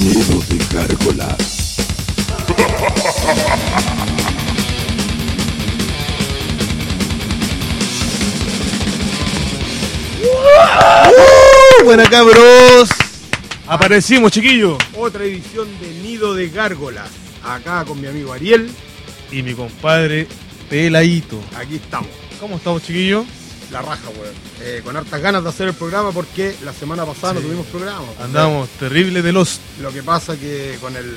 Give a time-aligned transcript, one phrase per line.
[0.00, 1.76] Nido de gárgolas.
[11.84, 12.88] Buena cabros.
[13.66, 14.78] Aparecimos, chiquillos.
[14.96, 17.10] Otra edición de Nido de Gárgolas.
[17.44, 18.70] Acá con mi amigo Ariel.
[19.30, 20.26] Y mi compadre
[20.70, 21.38] Peladito.
[21.54, 22.08] Aquí estamos.
[22.40, 23.26] ¿Cómo estamos, chiquillos?
[23.72, 24.34] La raja, weón.
[24.62, 28.02] Eh, con hartas ganas de hacer el programa porque la semana pasada no tuvimos programa.
[28.20, 29.60] Andamos terribles de los.
[29.80, 31.14] Lo que pasa que con el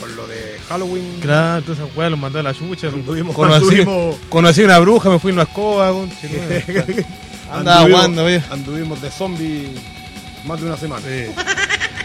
[0.00, 2.88] con lo de Halloween Claro, esas weas los mandó a la chucha.
[2.88, 5.92] Anduvimos- conocí, anduvimos- conocí una bruja, me fui en una escoba.
[5.92, 6.10] con-
[7.52, 8.42] Andaba aguando, oye.
[8.50, 9.68] anduvimos de zombie
[10.46, 11.06] más de una semana.
[11.06, 11.26] Sí.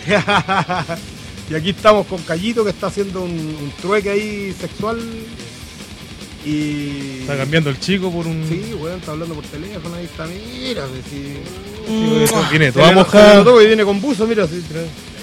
[1.50, 5.00] y aquí estamos con Callito que está haciendo un, un trueque ahí sexual.
[6.48, 7.20] Y.
[7.22, 8.46] Está cambiando el chico por un.
[8.48, 11.34] Sí, weón, está hablando por teléfono, ahí está, mira, pues, sí.
[11.86, 13.36] Sí, weón, Viene toda mojada.
[13.36, 14.64] notó que viene con buzo, mira, sí.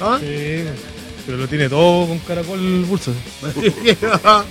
[0.03, 0.19] ¿Ah?
[0.21, 0.65] Sí,
[1.25, 3.13] pero lo tiene todo con caracol el bolso.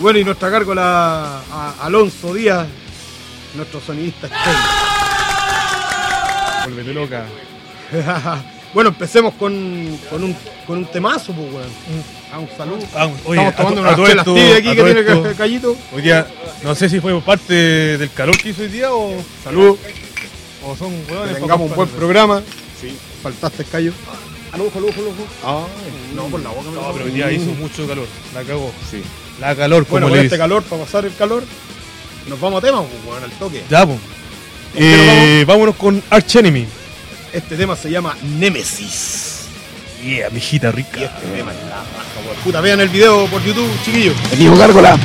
[0.00, 2.66] bueno, y nuestra gárgola a Alonso Díaz,
[3.54, 4.28] nuestro sonidista.
[6.64, 7.26] Volvete loca.
[8.74, 10.36] bueno, empecemos con, con, un,
[10.66, 11.68] con un temazo, pues, weón.
[12.32, 12.78] A un saludo.
[12.94, 15.76] Ah, oye, Estamos tomando a, a chelas tibias aquí a que tiene esto, ca- Callito.
[15.94, 16.26] Hoy día,
[16.62, 19.14] no sé si fue parte del calor que hizo hoy día o,
[19.44, 19.78] Salud.
[20.64, 21.38] o son Que hueones.
[21.38, 22.42] tengamos un buen programa.
[22.80, 22.94] Sí.
[23.22, 23.92] Faltaste, Callo.
[24.52, 25.66] Al ojo, al ojo, al ojo.
[25.84, 26.62] Ay, no, por la boca.
[26.70, 28.06] me No, pero hoy día hizo mucho calor.
[28.34, 28.70] La cagó.
[28.90, 29.02] Sí.
[29.40, 30.26] La calor, como Bueno, le con dice.
[30.26, 31.44] este calor, para pasar el calor,
[32.28, 33.62] nos vamos a tema, pues, weón, al toque.
[33.70, 33.98] Ya, pues.
[33.98, 36.66] ¿Con qué nos Eh, vámonos con Arch Enemy.
[37.36, 39.42] Este tema se llama Nemesis.
[40.02, 41.02] Yeah, mijita Y rica.
[41.02, 41.84] este tema es la.
[42.42, 44.16] Puta, vean el video por YouTube, chiquillos.
[44.38, 44.96] Nido gárgola.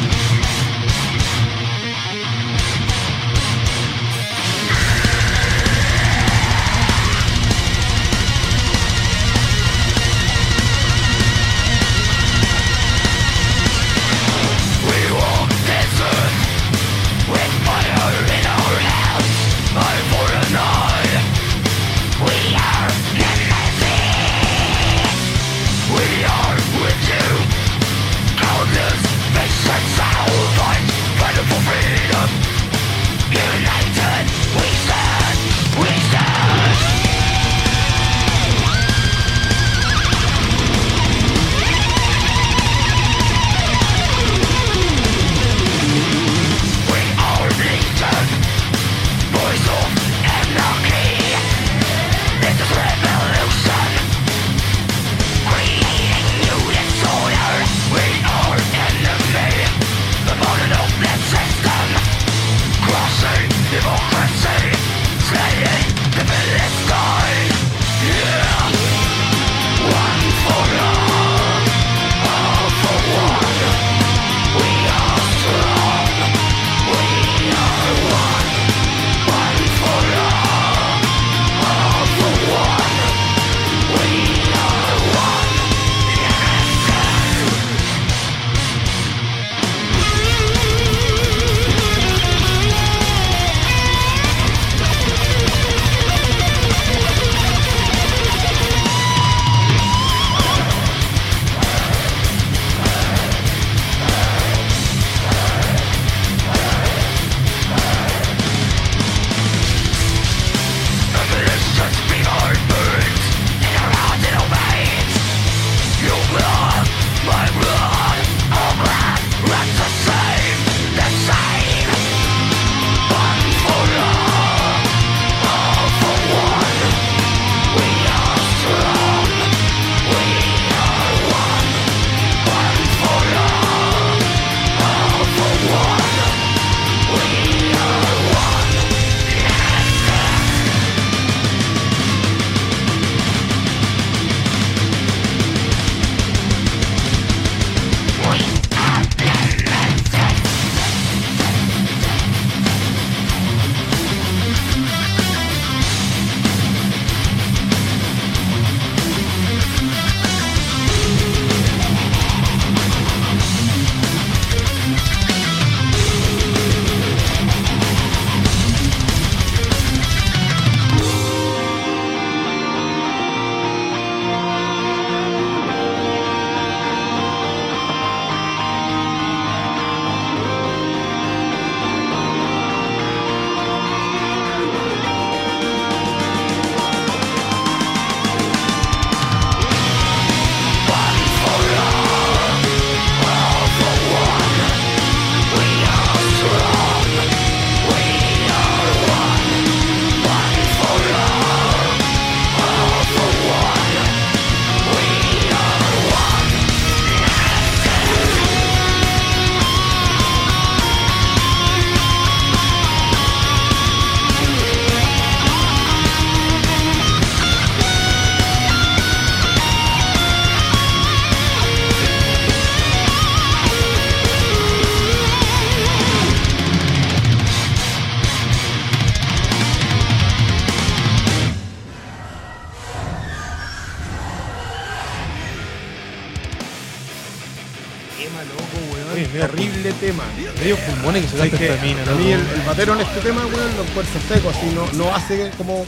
[240.62, 242.36] Medio pulmones que se esta mina, a mí ¿no?
[242.36, 245.86] el, el batero en este tema, weón, lo encuentro seco, así, no, no hace como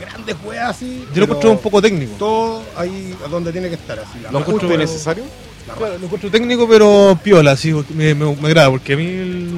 [0.00, 1.04] grandes weas así.
[1.12, 2.14] Yo lo encuentro un poco técnico.
[2.18, 4.18] Todo ahí a donde tiene que estar, así.
[4.22, 5.24] La ¿Lo y pero- necesario?
[5.68, 9.06] la Claro, lo encuentro técnico, pero piola, así, me, me, me agrada, porque a mí,
[9.06, 9.50] el-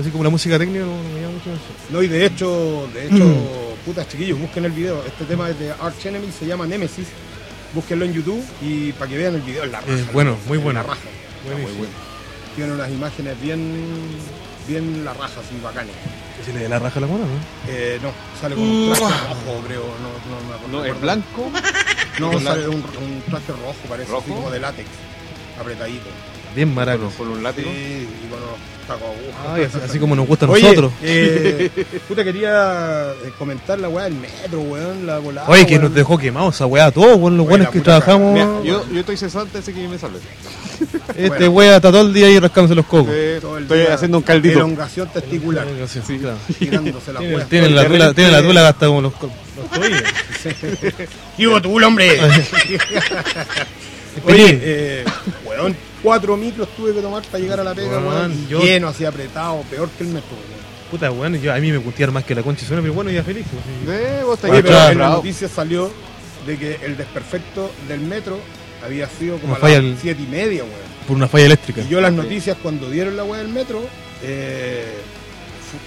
[0.00, 1.76] así como la música técnica, no me llama mucho atención.
[1.90, 3.84] No, y de hecho, de hecho, Mm.
[3.84, 5.02] putas chiquillos, busquen el video.
[5.06, 7.06] Este tema es de Arch Enemy, se llama Nemesis.
[7.74, 9.92] Búsquenlo en YouTube y para que vean el video, es la raja.
[9.92, 10.80] Eh, bueno, muy es bueno.
[10.80, 11.00] La raja.
[11.46, 11.84] Buenísimo.
[12.56, 13.72] Tiene unas imágenes bien,
[14.68, 15.94] bien la raja, así bacanes.
[16.44, 17.32] ¿Se le da la raja a la mona, no?
[17.68, 18.10] Eh, no,
[18.40, 19.82] sale con un traje rojo, creo.
[19.82, 20.78] No, no, me acuerdo.
[20.78, 21.50] No, es blanco.
[22.20, 24.34] No, sale un, un traje rojo, parece, así ¿Rojo?
[24.40, 24.88] como de látex,
[25.60, 26.06] apretadito.
[26.54, 27.10] Bien maraco.
[27.18, 27.68] Con un látigo.
[27.68, 29.52] Sí, y con unos tacos agujas.
[29.52, 30.92] Ay, así, así como nos gusta a nosotros.
[31.02, 31.70] eh,
[32.06, 35.48] puta, quería eh, comentar la weá del metro, weón, la volada.
[35.48, 35.86] Oye, que weón.
[35.86, 38.32] nos dejó quemados esa weá, todos, weón, los la que trabajamos.
[38.32, 40.18] Mira, yo, yo estoy cesante, así que me sale.
[41.08, 41.50] Este Bueno.
[41.50, 43.12] weá está todo el día ahí rascándose los cocos.
[43.12, 44.58] Eh, estoy día haciendo un caldito.
[44.58, 46.36] Elongación testicular, Sí, sí, claro.
[46.58, 49.30] tirándose la Tiene, la tula, tiene la tula gasta como los, los.
[51.36, 52.18] ¿Qué hubo tú, hombre?
[54.26, 55.04] Oye, eh,
[55.44, 58.32] weón, cuatro micros tuve que tomar para llegar a la pega, Weón, weón.
[58.32, 60.64] y yo- Lleno, así apretado, peor que el metro, weón.
[60.90, 63.10] Puta, weón, yo, a mí me gustear más que la concha y suena, pero bueno,
[63.10, 63.44] ya feliz.
[63.50, 63.90] pues, sí.
[64.04, 65.90] Eh, vos ahí pero en la noticia salió
[66.46, 68.38] de que el desperfecto del metro
[68.84, 70.94] había sido como Una a falla las el- siete y media, weón.
[71.06, 71.82] Por una falla eléctrica.
[71.82, 73.82] Y yo las noticias cuando dieron la weá del metro,
[74.22, 74.84] eh,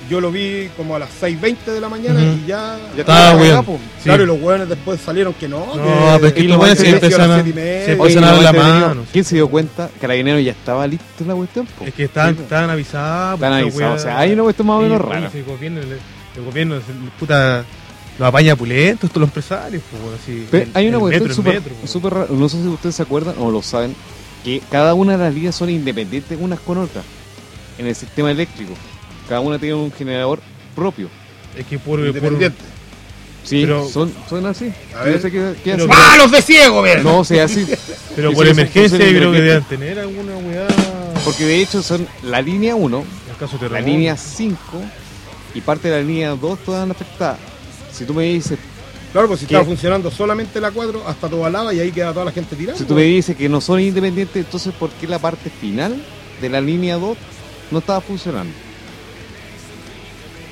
[0.10, 2.78] yo lo vi como a las 6.20 de la mañana y ya...
[2.96, 3.66] Ya Estaba weón.
[3.66, 4.04] Sí.
[4.04, 5.60] Claro, y los weones después salieron que no.
[5.76, 7.86] No, pero es que los lo weones se empiezan a, siete y media.
[7.86, 9.06] se empiezan a dar la mano.
[9.12, 9.90] ¿Quién se dio cuenta?
[10.02, 11.66] Carabinero ya estaba listo la cuestión.
[11.68, 11.86] po.
[11.86, 13.40] Es que estaban, Sí, estaban avisados.
[13.76, 13.92] Weá.
[13.94, 15.32] o sea, hay una cuestión más o menos Sí, rara.
[15.34, 15.88] El gobierno, el,
[16.38, 16.82] el gobierno, el
[17.18, 17.64] puta,
[18.20, 20.48] lo apaña pulento, estos los empresarios, pues, así.
[20.50, 22.04] Pero el- hay una cuestión súper pues.
[22.14, 22.28] rara.
[22.30, 23.96] No sé si ustedes se acuerdan o lo saben.
[24.44, 27.04] Que cada una de las líneas son independientes unas con otras.
[27.78, 28.74] En el sistema eléctrico.
[29.28, 30.40] Cada una tiene un generador
[30.76, 31.10] propio.
[31.58, 32.58] Es que por, por, Independiente.
[33.44, 34.74] Sí, Pero- son, son así.
[34.96, 35.22] A ver.
[35.22, 35.30] sé
[35.64, 35.88] Pero- así.
[35.88, 37.04] ¡Malos de ciego, ver!
[37.04, 37.66] No, sea así.
[38.16, 40.68] pero por emergencia creo que deben tener alguna weá.
[41.24, 44.58] Porque de hecho son la línea 1, en caso de la línea 5
[45.56, 47.38] y parte de la línea 2 todas afectadas.
[47.98, 48.58] Si tú me dices,
[49.12, 52.26] Claro, pues si estaba funcionando solamente la 4 hasta toda lava y ahí queda toda
[52.26, 52.78] la gente tirada.
[52.78, 55.96] si tú me dices que no son independientes, entonces ¿por qué la parte final
[56.42, 57.18] de la línea 2
[57.72, 58.54] no estaba funcionando?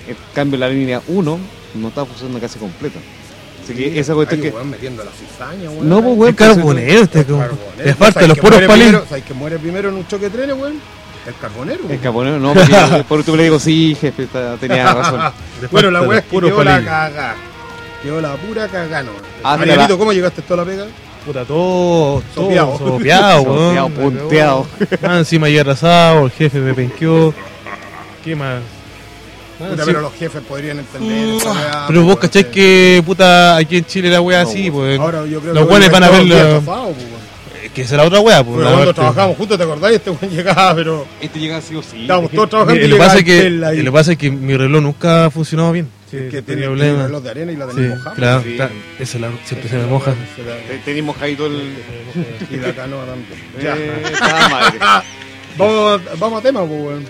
[0.07, 1.39] En cambio la línea 1
[1.75, 2.99] no estaba funcionando casi completa.
[3.63, 4.51] Así que esa cuestión que...
[4.63, 5.89] metiendo la cizaña, weón.
[5.89, 7.39] No, pues, Es weón, carbonero este, El como.
[7.39, 7.85] carbonero.
[7.85, 10.55] Le falta ¿Sabes los puros primero- ¿Sabes que muere primero en un choque de trenes,
[10.57, 10.79] weón?
[11.27, 11.83] El carbonero.
[11.89, 15.19] El carbonero, no, porque por último le digo, sí, jefe, está- tenía razón.
[15.71, 17.35] Bueno, la weá los es que quedó la cagá.
[18.03, 19.11] Quedó la pura cagá, no.
[19.43, 20.85] Ah, Marianito, ¿cómo llegaste toda la pega?
[21.25, 22.77] Puta, todo, todo Sopeado.
[22.77, 23.57] sopeado, weón.
[23.75, 24.67] Sopeado, punteado.
[25.01, 27.33] Ah, encima ya arrasado, el jefe me penqueó.
[28.23, 28.59] ¿Qué más?
[29.59, 29.81] Ah, Puta, sí.
[29.85, 32.19] pero los jefes podrían entender weá, Pero vos sí.
[32.51, 34.99] que, puta, aquí en Chile la weá No, así, pues.
[34.99, 36.95] Ahora yo creo los que buenos van a todos
[37.75, 38.57] Que será otra weá, pues.
[38.57, 39.91] La cuando parte- trabajamos juntos, ¿te acordás?
[39.91, 42.01] Este weón llegaba, pero Este llega así o sí.
[42.03, 44.17] estábamos todos trabajando Mira, y lo, que pasa llegaba es que, lo que pasa es
[44.17, 45.89] que mi reloj nunca ha funcionado bien.
[46.09, 47.03] Sí, que tenía problemas.
[47.07, 48.15] reloj de arena y la Sí, tenemos mojada.
[48.15, 48.51] claro, Sí.
[48.53, 50.13] está- esa la, siempre se me moja.
[50.37, 51.73] Se la- Te- Tenemos mojadito el...
[52.49, 53.27] Y la canoa también.
[53.61, 53.75] Ya.
[53.75, 54.79] Eh, está madre.
[55.57, 57.05] Vamos, vamos a tema, pues, weón.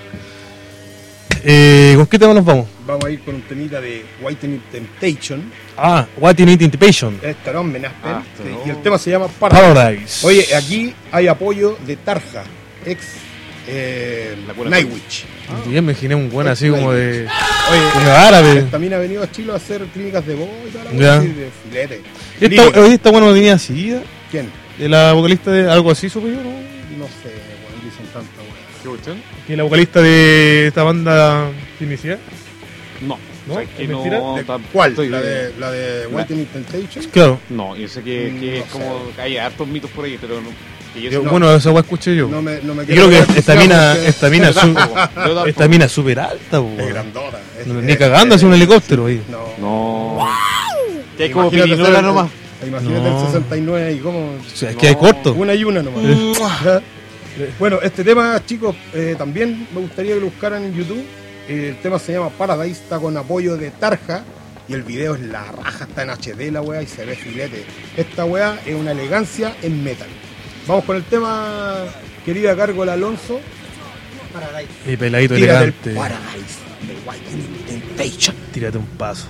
[1.47, 2.67] Eh, ¿Con qué tema nos vamos?
[2.87, 5.51] Vamos a ir con un temita de Whitening Temptation.
[5.77, 7.19] Ah, What in It Intipation.
[7.21, 8.11] Es Tarón Menaspen.
[8.11, 8.65] Ah, sí, no.
[8.65, 9.73] Y el tema se llama Paradise.
[9.73, 10.25] Paradise.
[10.25, 12.43] Oye, aquí hay apoyo de Tarja,
[12.83, 13.05] ex
[13.67, 14.35] eh,
[14.65, 15.25] Nightwitch.
[15.65, 17.27] Yo me imaginé un buen así como de.
[17.71, 18.63] Oye, como árabe.
[18.63, 22.01] también ha venido a Chile a hacer clínicas de voz y toda la de filete.
[22.41, 23.95] Esta, hoy esta bueno tenía así,
[24.31, 24.49] ¿Quién?
[24.79, 26.49] de la vocalista de algo así, supe yo, ¿no?
[26.97, 27.54] No sé,
[28.85, 29.17] ¿Qué cuestión?
[29.47, 31.49] Que la vocalista de esta banda
[31.79, 32.19] Finicidad.
[33.01, 33.17] No.
[33.47, 33.53] ¿No?
[33.55, 34.35] ¿Sabes que ¿Es no?
[34.35, 34.91] ¿De ¿Cuál?
[34.91, 37.05] estoy ¿La de- de, la de Whitening Temptation?
[37.11, 37.39] Claro.
[37.49, 38.69] No, yo sé que, Mm, que no es sé.
[38.71, 39.01] como...
[39.19, 40.49] Hay hartos mitos por ahí, pero no...
[40.93, 42.27] que yo Yo- sé- Bueno, esa weá escuché yo.
[42.27, 44.75] No me, no me y creo que esta mina, porque esta mina, es su-
[45.47, 46.89] esta mina es súper alta, po, Es weón.
[46.89, 47.39] grandota.
[47.59, 49.21] es- No, es- Ni cagando, es- hace un helicóptero ahí.
[49.29, 49.45] No.
[49.59, 50.27] No.
[51.17, 52.29] Que hay como Imagínate pirinola nomás.
[52.65, 53.19] Imagínate No.
[53.19, 54.99] el 69 y como O sea, es que hay No.
[54.99, 55.33] corto.
[55.33, 56.03] una y una nomás.
[57.37, 57.47] Ya.
[57.59, 61.03] Bueno, este tema, chicos, eh, también me gustaría que lo buscaran en YouTube.
[61.47, 64.23] Eh, el tema se llama Paradise, está con apoyo de Tarja.
[64.67, 67.63] Y el video es la raja, está en HD la weá y se ve filete.
[67.95, 70.07] Esta weá es una elegancia en metal.
[70.67, 71.85] Vamos con el tema,
[72.25, 73.39] querida Cargo Alonso.
[74.33, 74.71] Paradise.
[74.87, 75.93] Mi peladito Tírate el elegante.
[75.93, 76.65] Paradise
[77.05, 77.25] White
[77.67, 78.35] Temptation.
[78.51, 79.27] Tírate un paso.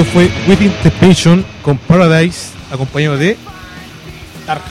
[0.00, 3.36] Esto fue Within Temptation con Paradise, acompañado de
[4.46, 4.70] Tarja.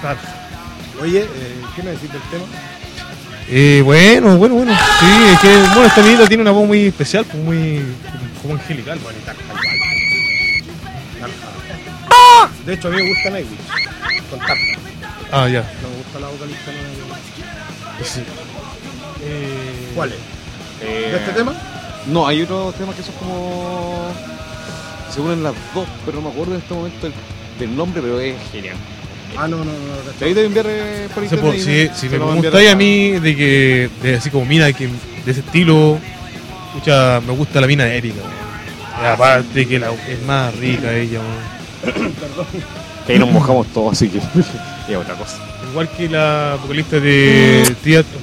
[0.00, 0.28] Tarja.
[1.02, 2.44] Oye, eh, ¿qué me decís del tema?
[3.48, 4.72] Eh, bueno, bueno, bueno.
[4.72, 7.82] Sí, es que bueno, esta niña tiene una voz muy especial, pues muy
[8.40, 8.98] como angelical.
[9.00, 9.66] Bueno, y Tarja igual.
[11.20, 12.64] Tarja.
[12.64, 13.58] De hecho, a mí me gusta Nightwish.
[14.30, 14.64] Con Tarja.
[15.32, 15.62] Ah, ya.
[15.82, 16.70] No me gusta la vocalista.
[16.70, 18.20] No, Sí.
[19.22, 20.18] Eh, ¿Cuál es?
[20.82, 21.54] Eh, ¿De este tema?
[22.06, 24.39] No, hay otros temas que son como.
[25.14, 27.12] Se unen las dos, pero no me acuerdo en este momento del,
[27.58, 28.76] del nombre, pero es genial.
[29.36, 29.70] Ah, no, no, no.
[30.18, 31.46] De ahí te enviar eh, por internet.
[31.52, 34.72] pues, y si, me- si me preguntáis a mí de que, de así como mina,
[34.72, 34.86] que
[35.24, 35.98] de ese estilo,
[36.68, 38.20] escucha, me gusta la mina de Erika.
[39.12, 42.12] aparte que la, es más rica ella, weón.
[43.06, 44.18] Que ahí nos mojamos todos, así que.
[44.88, 45.38] es otra cosa.
[45.70, 48.18] Igual que la vocalista de Teatro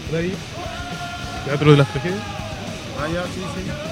[1.46, 2.20] Teatro de las Tragedias.
[3.00, 3.87] Ah, ya, sí, sí.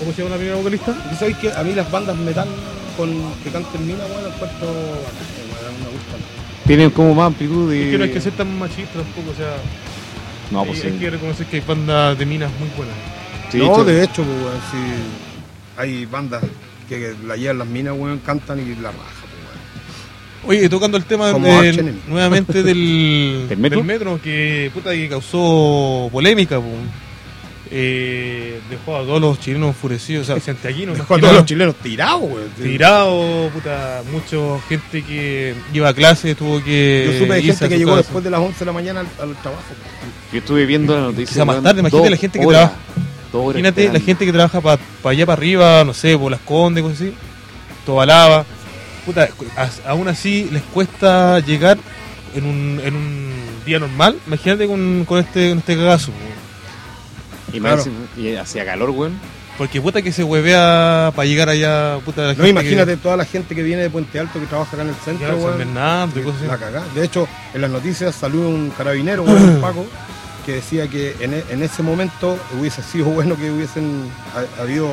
[0.00, 0.96] ¿Cómo se llama la primera vocalista?
[1.12, 2.48] ¿Y sabéis que a mí las bandas metal
[2.96, 3.10] con
[3.44, 4.68] que canten mina, bueno, encuentro.
[4.68, 6.20] eh, bueno, me gustan.
[6.66, 7.82] Tienen como más amplitud y.
[7.82, 9.56] Es que no hay que ser tan machista tampoco, o sea,
[10.50, 10.98] No, hay, pues hay sí.
[10.98, 12.94] que reconocer que hay bandas de minas muy buenas.
[13.52, 14.78] Sí, no, hecho- de hecho, pues, weón, sí,
[15.76, 16.42] hay bandas
[16.88, 20.58] que la llevan las minas, weón, cantan y la raja, pues, weón.
[20.58, 21.98] Oye, tocando el tema del- Arch Enemy.
[22.08, 24.20] nuevamente del, ¿Del metro?
[24.22, 26.66] que puta que causó polémica, po.
[27.72, 31.76] Eh, dejó a todos los chilenos enfurecidos, o sea, santiaguinos Dejó a todos los chilenos
[31.76, 32.28] tirados,
[32.60, 37.78] tirados, puta, mucha gente que iba a clase tuvo que Yo supe de gente que
[37.78, 38.02] llegó casa.
[38.02, 39.62] después de las 11 de la mañana al, al trabajo.
[40.32, 41.26] Yo estuve viendo la noticia.
[41.26, 42.72] Quizá más tarde, imagínate la gente que horas,
[43.30, 43.50] trabaja.
[43.50, 47.00] Imagínate la gente que trabaja para allá para arriba, no sé, por las condes, cosas
[47.02, 47.14] así,
[47.86, 48.44] Tobalaba.
[49.06, 49.28] Puta,
[49.86, 51.78] aún así les cuesta llegar
[52.34, 53.30] en un, en un
[53.64, 54.16] día normal.
[54.26, 56.10] Imagínate con, con este, con este cagazo.
[57.52, 57.90] Y, más Claro.
[57.90, 59.12] encima- y hacía calor, weón.
[59.58, 63.26] Porque puta que se huevea para llegar allá, puta la No, gente imagínate toda la
[63.26, 65.58] gente que viene de Puente Alto que trabaja acá en el centro, claro, San weón.
[65.58, 66.62] Bernardo y cosas La así.
[66.64, 66.82] cagá.
[66.94, 69.84] De hecho, en las noticias salió un carabinero, weón, un Paco,
[70.46, 74.88] que decía que en, e- en ese momento hubiese sido bueno que hubiesen ha- habido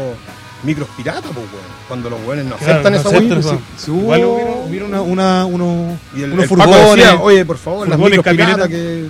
[0.64, 1.78] micros piratas, pues, weón.
[1.88, 4.90] Cuando los weones no Claro, aceptan no esa aceptan pues, Si hubo- Igual hubieron, hubieron
[4.90, 8.26] una, una, unos, Y el, unos el Paco furgones, decía, oye, por favor, las micros
[8.26, 9.06] piratas que...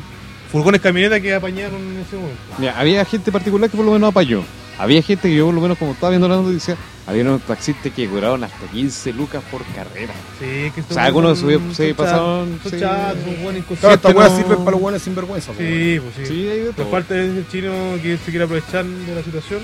[0.52, 2.38] furgones camionetas que apañaron en ese momento.
[2.58, 4.44] Mira, había gente particular que por lo menos apañó.
[4.80, 7.92] Había gente que yo por lo menos como estaba viendo la noticia, había unos taxistas
[7.94, 10.14] que cobraron hasta 15 lucas por carrera.
[10.40, 12.80] Sí, que O sea, algunos se- se pasaron, sí.
[12.80, 15.68] chatos, son buenos Claro, weas no- sirven para los buenos sinvergüenza, pues.
[15.68, 16.26] Sí, pues sí.
[16.34, 16.92] Sí, hay de Por todo.
[16.92, 17.72] falta de ese chino
[18.04, 19.62] que se quiere aprovechar de la situación.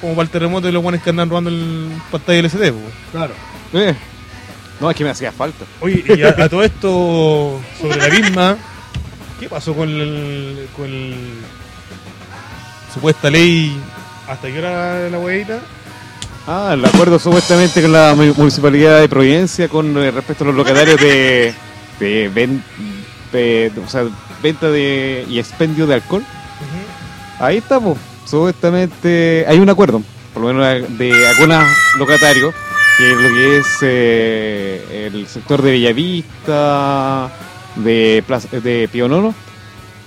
[0.00, 2.72] Como para el terremoto de los buenos que andan robando el pantalla LCD.
[2.72, 2.94] pues.
[3.12, 3.34] Claro.
[3.72, 3.94] Eh.
[4.80, 5.64] No, es que me hacía falta.
[5.80, 8.56] Oye, y a, a todo esto sobre la misma,
[9.40, 11.14] ¿qué pasó con el, con el
[12.92, 13.78] supuesta ley?
[14.28, 15.60] ¿Hasta qué hora la huevita?
[16.46, 20.56] Ah, el acuerdo supuestamente con la mu- municipalidad de Providencia con eh, respecto a los
[20.56, 21.52] locatarios de,
[21.98, 22.62] de, ven-
[23.32, 24.04] de- o sea,
[24.42, 26.24] venta de y expendio de alcohol.
[27.40, 27.98] Ahí estamos.
[28.24, 31.64] Supuestamente hay un acuerdo, por lo menos de algunos
[31.98, 32.54] locatarios,
[32.96, 37.30] que es lo que es eh, el sector de Bellavista,
[37.76, 39.34] de, Plaza- de Pionono.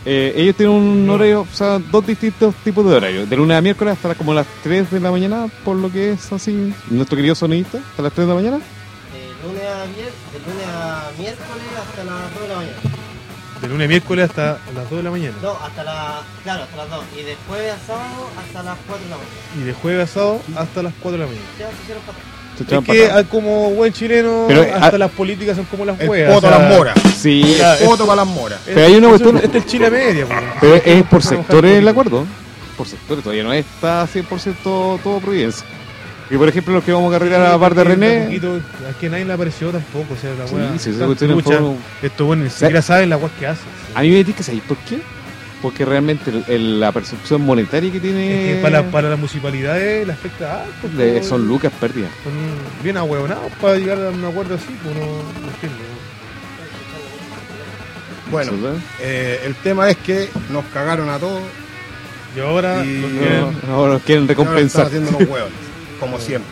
[0.06, 3.30] Eh, ellos tienen un horario, o sea, dos distintos tipos de horarios.
[3.30, 6.14] De lunes a miércoles hasta las- como las 3 de la mañana, por lo que
[6.14, 8.58] es así, nuestro querido sonidista, hasta las 3 de la mañana.
[8.58, 12.78] De lunes a, de lunes a miércoles hasta las 2 de la mañana.
[13.62, 15.36] De lunes a miércoles hasta las 2 de la mañana.
[15.42, 17.06] No, hasta la, claro, hasta las 2.
[17.20, 19.36] Y de jueves a sábado hasta las 4 de la mañana.
[19.58, 21.46] Y de jueves a sábado hasta las 4 de la mañana.
[21.60, 22.24] Ya se hicieron patas.
[22.68, 26.00] Se Es que ah, como buen chileno, Pero, hasta ah, las políticas son como las
[26.00, 26.34] huevas.
[26.36, 26.96] poto o a sea, las moras.
[27.18, 28.60] Sí, poto para las moras.
[28.66, 30.26] Pero hay una cuestión- Este es Chile media.
[30.26, 30.40] pues.
[30.60, 32.26] pero es por sectores el acuerdo.
[32.78, 35.66] Por sectores, todavía no está 100% todo Providencia.
[36.32, 38.24] Y por ejemplo, los que vamos a cargar a la par de a René.
[38.26, 40.14] poquito, Es que nadie le apareció tampoco.
[40.14, 40.78] O sea, la Sí, hueá.
[40.78, 41.60] sí, es lucha.
[42.04, 43.62] Esto bueno, ni siquiera saben la hueá que hace.
[43.96, 45.00] A mí me dice que ¿sabéis por qué?
[45.62, 50.08] Porque realmente el- el- la percepción monetaria que Es tiene que para, para las municipalidades
[50.08, 50.88] le afecta harto.
[50.96, 52.10] pues, son lucas pérdidas.
[52.24, 52.32] Son
[52.84, 54.68] bien ahueonados para llegar a un acuerdo así.
[54.84, 55.78] Pues no, no entiendo.
[58.32, 58.52] Bueno,
[59.02, 61.42] eh, el tema es que nos cagaron a todos
[62.36, 64.86] Y ahora Y los no, quieren- No, ahora nos quieren ahora están recompensar.
[64.86, 65.50] haciendo los huevos,
[66.00, 66.52] como siempre.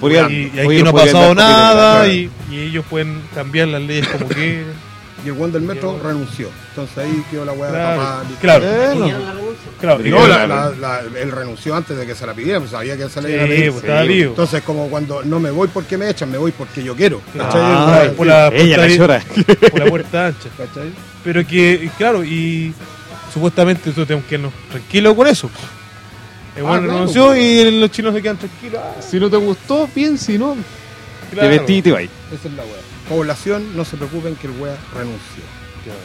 [0.00, 4.06] Podrían- y, y aquí no ha pasado nada y, y ellos pueden cambiar las leyes
[4.08, 4.66] como quieren.
[5.26, 6.50] Y el buen del metro renunció.
[6.70, 8.24] Entonces ahí quedó la hueá Claro, tapada.
[8.40, 9.14] claro, Eh,
[9.80, 10.06] claro.
[10.06, 12.70] y No, que- la- la- la- él renunció antes de que se la pidieran, pues
[12.70, 13.70] sabía que se la iban a Sí, pedir.
[13.72, 14.30] pues, estaba vivo.
[14.30, 17.20] Entonces, como cuando no me voy porque me echan, me voy porque yo quiero.
[17.40, 17.50] Ah,
[17.98, 18.14] ¿Cachai?
[18.14, 19.24] por la Ella la puerta-
[19.70, 20.48] por la puerta ancha.
[20.56, 20.90] ¿Cachai?
[21.24, 22.72] Pero que, y claro, y
[23.34, 25.50] supuestamente nosotros tenemos que quedarnos tranquilos con eso.
[26.54, 27.40] El Ah, bueno claro, renunció pues.
[27.42, 28.80] y los chinos se quedan tranquilos.
[28.82, 30.56] Ah, Si no te gustó, bien, si no,
[31.32, 31.48] claro.
[31.50, 32.02] te vestí y te vas.
[32.02, 32.95] Esa es la hueá.
[33.08, 35.42] Población, no se preocupen que el hueá renunció.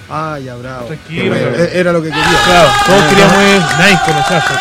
[0.10, 0.86] Ah, ya, bravo.
[0.86, 1.64] Tranquilo, Qué bueno, bravo.
[1.64, 2.40] e- Era lo que quería.
[2.46, 4.60] Claro, todos queríamos es nice con nosotros.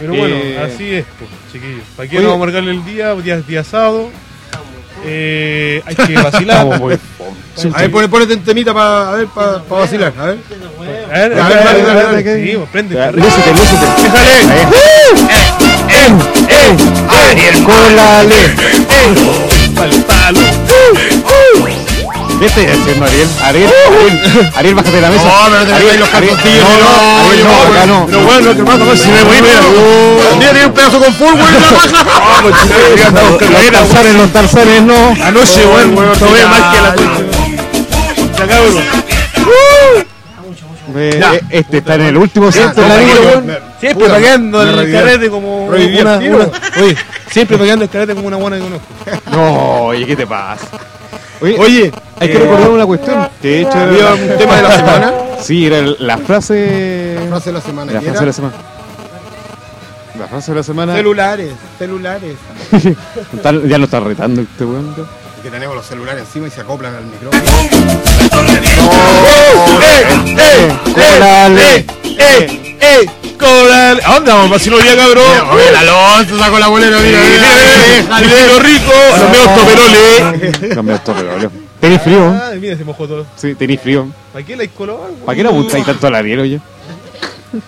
[0.00, 1.84] Pero bueno, Eh, así es, pues, chiquillos.
[1.96, 3.14] ¿Para qué no vamos a marcarle el día?
[3.14, 4.10] Día, día sábado.
[5.04, 6.66] Eh, hay que vacilar.
[6.66, 10.12] A ver, ponete, ponete en temita para ver, para vacilar.
[10.18, 10.38] A ver.
[10.38, 12.46] A ver, a ver, a ver, dale, a ver, dale.
[12.50, 12.94] sí, pues, prende.
[12.96, 13.24] Ya, carrera.
[13.26, 13.86] Lúcete, lúcete.
[14.02, 14.42] ¡Déjale!
[17.64, 18.36] ¡Cólale!
[19.76, 19.90] Pal
[22.38, 23.28] ¿Qué estás haciendo, Ariel?
[23.42, 25.24] Ariel, Ariel, Ariel, bájate de la mesa.
[25.24, 28.06] No, pero te Ariel, los calzoncillos, no, no, no, Ariel, no, no, acá no.
[28.06, 29.60] Pero bueno, que hermano, si me voy, mira.
[30.38, 31.52] Tiene un pedazo con full, güey.
[32.42, 35.16] Los tarzanes, los tarzanes, no.
[35.24, 36.94] Anoche, weón, tomé más que la.
[40.96, 42.96] Eh, Este está en el último centro la
[43.78, 46.96] Siempre me el carrete como Oye,
[47.30, 48.86] siempre paqueando el carrete como una buena que conozco.
[49.30, 50.66] No, oye, ¿qué te pasa?
[51.40, 53.28] Oye, Oye, hay que eh, recordar una cuestión.
[53.40, 55.12] De hecho había un tema de la semana.
[55.40, 57.18] Sí, era la frase.
[57.28, 57.92] Frase de la semana.
[57.92, 58.54] La frase era de la semana.
[60.18, 60.94] La frase de la semana.
[60.96, 62.36] Celulares, celulares.
[63.42, 64.94] Ya lo está retando este weón.
[65.42, 67.44] que tenemos los celulares encima y se acoplan al micrófono.
[68.32, 68.68] ¡Cólale!
[70.36, 70.76] ¡Eh!
[70.96, 72.07] ¡Eh!
[73.38, 74.00] ¡Coral!
[74.04, 74.50] ¿A dónde vamos?
[74.50, 75.24] Vacilo día, cabrón.
[75.52, 77.48] Oye, el Alonso sacó la bolera, mira, mira,
[78.08, 78.20] mira.
[78.20, 80.58] Dinero rico, los meos toperoles.
[80.60, 81.68] Pero boludo.
[81.80, 82.28] Tenís frío.
[82.30, 83.24] Ah, mira, se mojó todo.
[83.36, 84.08] Sí, tenís frío.
[84.32, 84.98] ¿Para qué la hay color?
[84.98, 85.24] güey?
[85.24, 86.60] ¿Para qué le apuntáis tanto al Ariel, oye?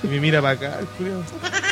[0.03, 1.23] Y me mira para acá, el culiao.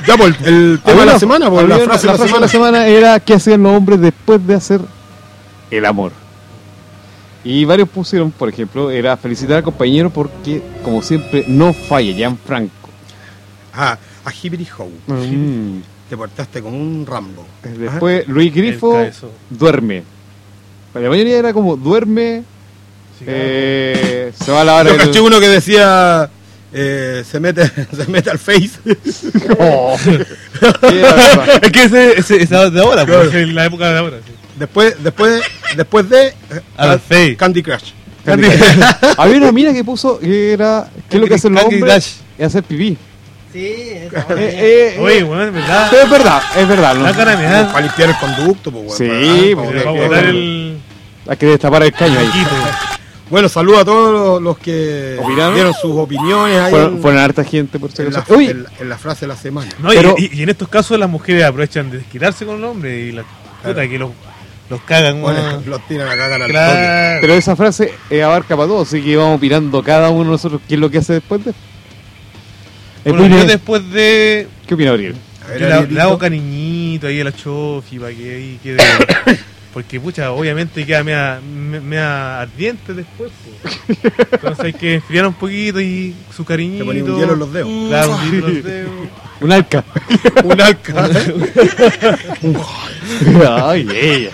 [0.06, 3.20] Ya, pues, el tema de la semana, pues, la frase de la la semana era
[3.20, 4.80] ¿qué hacían los hombres después de hacer
[5.70, 6.12] el amor?
[7.50, 12.90] Y varios pusieron, por ejemplo, era felicitar al compañero porque, como siempre, no falla, Gianfranco.
[13.72, 14.90] Ah, a Hibbity How.
[15.06, 15.80] Mm.
[16.10, 17.46] Te portaste como un Rambo.
[17.62, 19.02] Después, Luis Grifo
[19.48, 20.02] duerme.
[20.92, 22.42] La mayoría era como duerme,
[23.18, 26.30] Sí, eh, se va a la hora Yo caché uno que decía.
[26.72, 28.78] eh, se mete se mete al face.
[28.84, 28.96] ¿Qué
[31.00, 31.44] era?
[31.62, 33.22] Es que ese, ese, esa de ahora, Claro.
[33.22, 34.18] pues, es la época de ahora.
[34.26, 34.32] Sí.
[34.58, 35.42] Después, después,
[35.76, 36.26] después de.
[36.28, 36.34] eh,
[36.76, 37.36] Al face.
[37.36, 37.92] Candy Crush.
[39.16, 42.20] Había una mina que puso que era ¿qué es lo que hacen los Candy hombres?
[42.36, 42.96] Es hacer pipí.
[43.52, 45.88] Sí, esa Eh, eh, eh, Oye, weón, ¿verdad?
[45.90, 47.72] pero es verdad, es verdad.
[47.72, 50.78] Para limpiar el conducto, pues, Sí, bueno, pues, a botar el.
[51.26, 52.28] Hay que destapar el caño ahí.
[53.30, 55.54] Bueno, saludo a todos los, los que ¿Opinaron?
[55.54, 58.96] dieron sus opiniones ahí Fueron, harta gente, por si en la, en la- en la
[58.98, 59.70] frase de la semana.
[59.80, 62.70] No, y- Pero- y, y en estos casos las mujeres aprovechan de desquitarse con los
[62.70, 63.24] hombres y la
[63.62, 64.10] puta que los,
[64.70, 65.20] los cagan.
[65.20, 66.52] Bueno, los tiran a cagar al toque.
[66.52, 67.18] Claro.
[67.20, 70.60] pero esa frase eh, abarca para todos, así que vamos opinando cada uno de nosotros
[70.68, 71.52] qué es lo que hace después de.
[73.04, 74.46] Bueno, yo después de.
[74.66, 75.14] ¿Qué opina Gabriel?
[75.58, 78.78] Yo le hago cariñito ahí a la chofi para que ahí quede.
[79.72, 83.30] Porque, pucha, obviamente queda mea, me- mea ardiente después.
[84.32, 86.84] Entonces hay que enfriar un poquito y su cariñito.
[86.84, 87.68] Te ponía un hielo en los dedos.
[87.88, 88.90] Claro, un hielo en los dedos.
[89.40, 89.84] Un alca.
[90.44, 91.08] Un alca.
[93.68, 94.30] Ay, ella.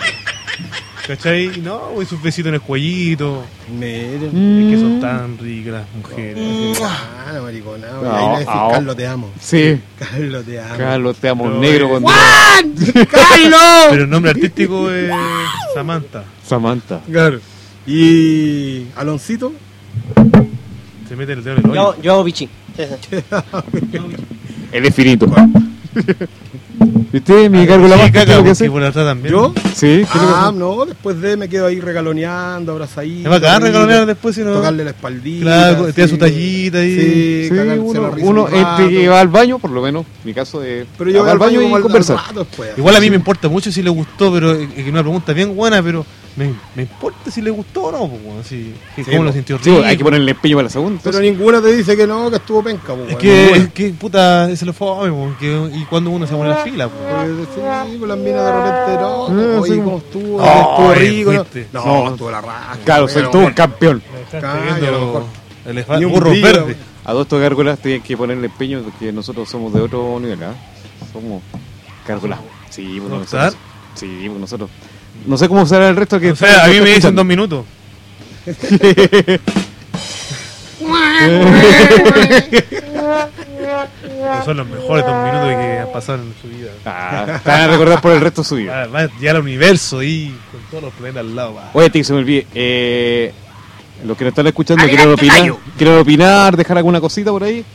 [1.07, 1.61] ¿Cachai?
[1.61, 3.43] No, y sus besitos en el cuellito.
[3.77, 4.23] Miren.
[4.23, 6.79] Es que son tan ricas las mujeres.
[6.83, 7.87] Ah, maricona.
[8.01, 9.31] No, ahí le decís, Carlos, te amo.
[9.39, 9.79] Sí.
[9.99, 10.77] Carlos, te amo.
[10.77, 12.03] Carlos, te amo, Pero, negro con
[13.11, 13.87] ¡Carlos!
[13.91, 15.11] Pero el nombre artístico es
[15.75, 16.23] Samantha.
[16.43, 17.01] Samantha.
[17.11, 17.39] Claro.
[17.85, 19.53] Y Aloncito,
[21.07, 22.01] Se mete el dedo en el Yo, hoyo.
[22.01, 22.49] yo hago bichi.
[22.75, 23.17] Sí, sí.
[24.71, 25.27] Él es finito.
[27.13, 28.69] ¿Y usted, mi cargo la Sí, más ¿qué es caca, lo que porque hace?
[28.69, 29.33] por atrás también.
[29.33, 29.53] ¿yo?
[29.73, 33.29] Sí, ¿qué es lo que Ah, no, después de me quedo ahí regaloneando, abrazadito.
[33.29, 34.53] Es bacán rico, regalonear después si no.
[34.53, 35.41] Tocarle la espaldita.
[35.43, 35.93] Claro, sí.
[35.93, 36.95] tiene su tallita ahí.
[36.95, 40.85] Sí, Sí, uno, uno entre que va al baño, por lo menos, mi caso es
[40.97, 42.19] Pero yo va al baño y conversar.
[42.77, 45.55] Igual a mí me importa mucho si le gustó, pero es que una pregunta bien
[45.55, 49.11] buena, pero me, me importa si le gustó o no, pues, weón, si, que Sí,
[49.11, 49.33] cómo lo po.
[49.35, 49.83] sintió Sí, rico.
[49.85, 50.99] hay que ponerle empeño para la segunda.
[51.03, 51.37] Pero entonces.
[51.37, 52.93] ninguna te dice que no, que estuvo penca.
[52.93, 56.33] pues, Es que, es que puta, se lo fue, po, que, y cuando uno se
[56.35, 56.99] pone en la fila, pues.
[57.01, 59.79] Porque sí, pues las minas de repente, no, Ah, oye, sí.
[59.79, 60.41] ¿cómo estuvo?
[60.41, 61.31] Ay, ¿Estuvo rico?
[61.33, 61.37] ¿no?
[61.39, 61.67] fuiste.
[61.73, 62.11] No, No.
[62.11, 62.77] estuvo la raja.
[62.83, 64.03] Claro, Pero, todo un bueno, campeón.
[64.25, 65.23] Están Caña, a lo viendo mejor.
[65.65, 66.45] elefante, Ni un burros brillo.
[66.47, 66.77] verdes.
[67.05, 70.53] A dos estos gárgolas tienen que ponerle empeño porque nosotros somos de otro nivel, ¿ah?
[71.13, 71.41] Somos
[72.07, 72.39] gárgolas.
[72.69, 73.43] Sí, pues ¿Rockstar?
[73.53, 73.61] nosotros.
[73.95, 74.69] Sí, pues nosotros.
[75.25, 77.65] No sé cómo será el resto que O sea, a mí me dicen dos minutos.
[84.45, 86.71] Son los mejores dos minutos que han pasado en su vida.
[86.85, 88.87] Ah, te van a recordar por el resto de su vida.
[88.87, 91.55] Va, va ya al universo y con todos los planetas al lado.
[91.55, 91.71] va.
[91.73, 92.45] Oye, te se me olvide.
[92.53, 93.33] Eh,
[94.03, 97.65] los que nos están escuchando quieren opinar, quieren opinar, dejar alguna cosita por ahí.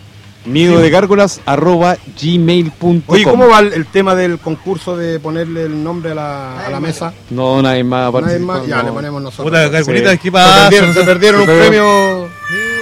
[0.46, 3.03] Nido de gárgolas arroba gmail.com.
[3.07, 6.70] Oye, ¿cómo va el, el tema del concurso de ponerle el nombre a la, a
[6.70, 7.12] la mesa?
[7.31, 8.85] No, nadie más Nadie más, ya no.
[8.88, 9.46] le ponemos nosotros.
[9.48, 10.18] Puta, Gargolitas, Sí.
[10.18, 12.29] ¿qué se perdieron, se perdieron un premio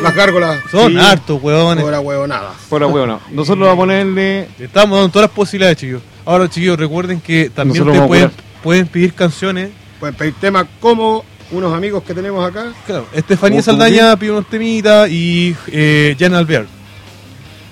[0.03, 0.61] las gárgolas.
[0.71, 0.99] Son Sí.
[0.99, 1.83] hartos, huevones.
[1.83, 2.57] Fuera huevonadas.
[2.69, 4.49] Fuera huevo, Nosotros vamos a ponerle.
[4.59, 6.03] Estamos dando todas las posibilidades, chicos.
[6.25, 8.31] Ahora, chicos, recuerden que también ustedes pueden,
[8.63, 9.71] pueden pedir canciones.
[9.99, 12.73] Pueden pedir temas como unos amigos que tenemos acá.
[12.87, 16.69] Claro, Estefanía ¿Cómo- cómo Saldaña pide unos temitas y eh, Jan Albert.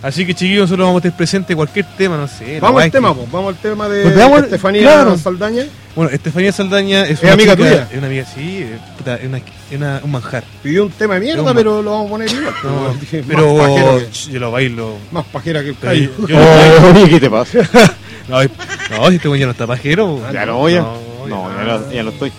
[0.07, 2.61] Así que, chiquillos, nosotros vamos a estar presentes cualquier tema, no sé.
[2.61, 5.19] Vamos al tema, pues, vamos al tema de Pues veamos- Estefanía claro.
[5.19, 5.65] Saldaña.
[5.97, 7.89] Bueno, Estefanía Saldaña es, ¿Es una amiga chica- tuya?
[7.91, 9.45] Es una amiga, sí, eh, puta, es, una, es
[9.77, 10.45] una- un manjar.
[10.63, 12.55] Pidió un tema de mierda, pero lo vamos a poner igual.
[12.63, 12.95] No,
[13.27, 14.95] pero que- ch, yo lo bailo.
[15.11, 16.11] más pajera que el bailo.
[16.95, 17.59] Oye, ¿qué te pasa?
[18.29, 20.21] No, no, si este güey ya no está pajero.
[20.33, 20.81] Ya no, ya.
[20.81, 22.33] No, No, ya no, ya no estoy.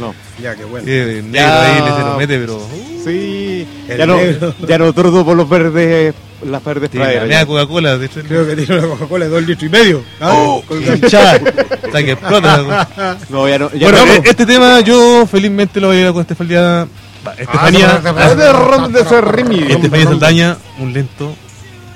[0.00, 0.12] No.
[0.42, 0.84] Ya, qué bueno.
[0.88, 1.64] Eh, negro Ya.
[1.76, 2.56] ahí le se lo mete, pero.
[2.56, 3.66] Uh, Sí.
[3.88, 4.54] El Ya no, negro.
[4.66, 6.12] ya no tordo por los verdes.
[6.44, 7.44] Las verdes ya.
[7.46, 8.20] Coca-Cola, de hecho.
[8.26, 10.04] Creo que tiene una Coca-Cola de 2 litros y medio.
[10.20, 11.40] Oh, Con- hinchada.
[11.88, 12.58] O sea, que explota.
[12.62, 13.18] la cosa.
[13.30, 13.70] No, ya no.
[13.72, 14.12] Ya Bueno, no.
[14.12, 16.86] eh, este tema yo felizmente lo voy a ir con Estefanía.
[17.38, 18.02] Estefanía.
[18.30, 19.72] Es de ron de ser Remy.
[19.72, 21.34] Estefanía Saldaña, un lento.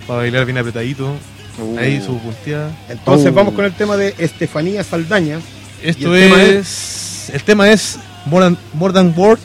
[0.07, 1.15] Para bailar bien apretadito.
[1.59, 1.79] Uh.
[1.79, 2.71] Ahí su punteada.
[2.89, 3.35] Entonces Oh.
[3.35, 5.39] vamos con el tema de Estefanía Saldaña.
[5.83, 7.31] Esto el tema es.
[7.33, 9.39] El tema es More Than, Word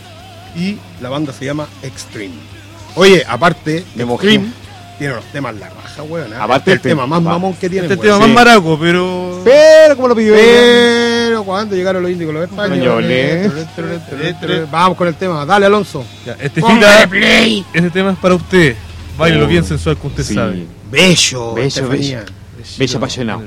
[0.55, 2.33] y La banda se llama Extreme.
[2.95, 4.39] Oye, aparte, Me mojé.
[4.97, 6.33] Tiene unos temas la raja, weón.
[6.33, 6.43] ¿ah?
[6.43, 7.85] Aparte el el te- tema más mamón que tiene.
[7.85, 8.19] este es el weón.
[8.19, 8.33] tema sí.
[8.33, 9.41] más maraco, pero.
[9.43, 10.33] Pero, ¿cómo lo pidió?
[10.33, 13.51] Pero cuando llegaron los indios los Españoles.
[14.71, 15.45] Vamos con el tema.
[15.45, 16.03] Dale, Alonso.
[16.25, 17.03] Ya, Estefita,
[17.73, 18.75] este tema es para usted.
[19.17, 19.47] Baile Oh.
[19.47, 20.33] bien sensual que usted Sí.
[20.35, 20.65] sabe.
[20.91, 22.23] Bello, Bello, Estefanía.
[22.77, 23.43] Bello apasionado.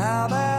[0.00, 0.49] Now that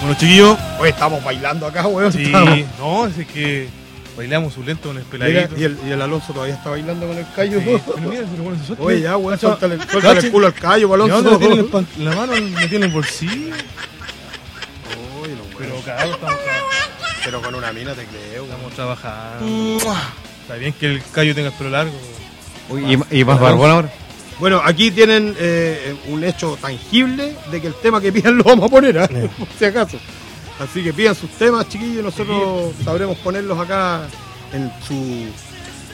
[0.00, 2.12] Bueno, chiquillos, Oye, estamos bailando acá, weón.
[2.12, 3.68] sí, Estamos- no, es que
[4.16, 5.54] bailamos un lento con el peladito.
[5.58, 7.60] y, el, y el Alonso todavía está bailando con el callo.
[7.60, 8.84] Sí, pero mira, pero bueno, se suelta.
[8.84, 11.30] Oye, ya, weón, suéltale, suéltale el culo al callo, ¿y dónde Alonso.
[11.32, 12.32] lo tiene en el pan- la mano?
[12.34, 13.54] ¿Lo tiene en el bolsillo?
[15.22, 15.54] Oye, no, weón.
[15.58, 16.66] Pero cagado, estamos, trabajando,
[17.24, 18.50] Pero con una mina te creo, weón.
[18.50, 19.76] estamos trabajando.
[20.42, 21.92] Está bien que el callo tenga el pelo largo.
[22.68, 23.92] Uy, ¿Y, y más barbón ahora?
[24.38, 28.66] Bueno, aquí tienen eh, un hecho tangible de que el tema que pidan lo vamos
[28.66, 29.08] a poner, ¿ah?
[29.38, 29.98] por si acaso.
[30.58, 34.02] Así que pidan sus temas, chiquillos, nosotros sabremos ponerlos acá
[34.52, 35.26] en su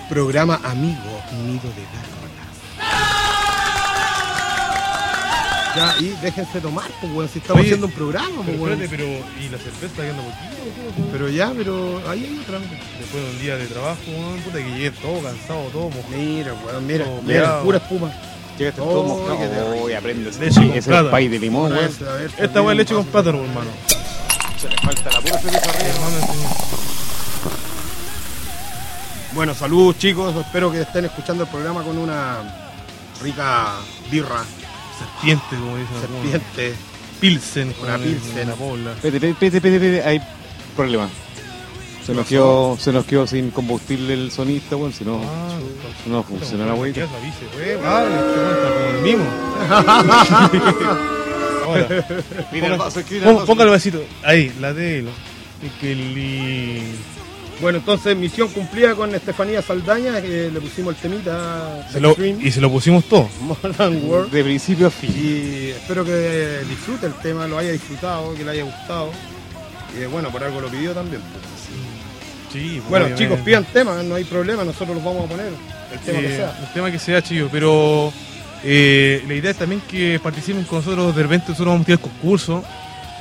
[0.09, 3.43] programa amigo Nido de Gárgolas.
[5.75, 8.83] Ya, y déjense tomar, pues, weón, si estamos Oye, haciendo un programa, pues, Pero weón.
[8.83, 9.43] espérate, pero.
[9.43, 11.09] ¿Y la cerveza está quedando poquito?
[11.13, 12.59] Pero ya, pero ahí hay otra.
[12.59, 16.15] Después de un día de trabajo, weón, puta que llegué todo cansado, todo mojado.
[16.15, 18.13] Mira, weón, mira, mira, pura espuma.
[18.59, 19.39] Llegaste Oh, todo mojado.
[19.39, 19.83] qué terrible.
[19.83, 20.31] Uy, aprende.
[20.31, 21.85] Leche Sí, con ese es el pay de limón, weón.
[22.39, 23.71] Esta es leche con plátano, hermano.
[24.63, 25.89] Se le falta la pura cerveza arriba.
[25.89, 26.17] Hermano,
[29.35, 32.39] Bueno, saludos chicos, espero que estén escuchando el programa con una
[33.21, 33.75] rica
[34.11, 34.45] birra,
[34.99, 36.31] serpiente, como dicen algunos.
[36.31, 36.75] serpiente.
[37.21, 38.39] Pilsen, Una dicen Pilsen.
[38.39, 38.93] en la pobla.
[38.93, 40.21] Espérate, espérate, espérate, espérate, hay
[40.77, 41.09] problema.
[42.07, 45.59] Se nos, quedó, se nos quedó sin combustible el sonista, weón, si no, Ah,
[46.07, 47.05] no funciona la ¿Qué weita.
[47.05, 47.81] haces, avise, weón?
[47.85, 49.25] Ah, este weón está como el mimo.
[51.73, 52.07] Ahora,
[52.53, 53.47] Mira el ponga- vaso, el pon- vaso.
[53.47, 54.05] ponga el vasito.
[54.23, 55.05] Ahí, la de
[55.81, 56.99] Qué lindo.
[57.61, 62.51] Bueno, entonces misión cumplida con Estefanía Saldaña, que le pusimos el temita Se lo- y
[62.51, 63.29] se lo pusimos todo.
[63.41, 64.33] Modern World.
[64.33, 65.11] De principio a fin.
[65.17, 69.11] Y espero que disfrute el tema, lo haya disfrutado, que le haya gustado.
[69.97, 71.23] Y eh, bueno, por algo lo pidió también.
[72.53, 73.23] Sí, Bueno, obviamente.
[73.25, 75.47] chicos, pidan temas, no hay problema, nosotros los vamos a poner,
[75.93, 76.59] el tema que sea.
[76.67, 78.13] El tema que sea, chicos, pero
[78.65, 81.15] eh, la idea es también que participen con nosotros.
[81.15, 82.65] De repente, nosotros vamos a tirar concurso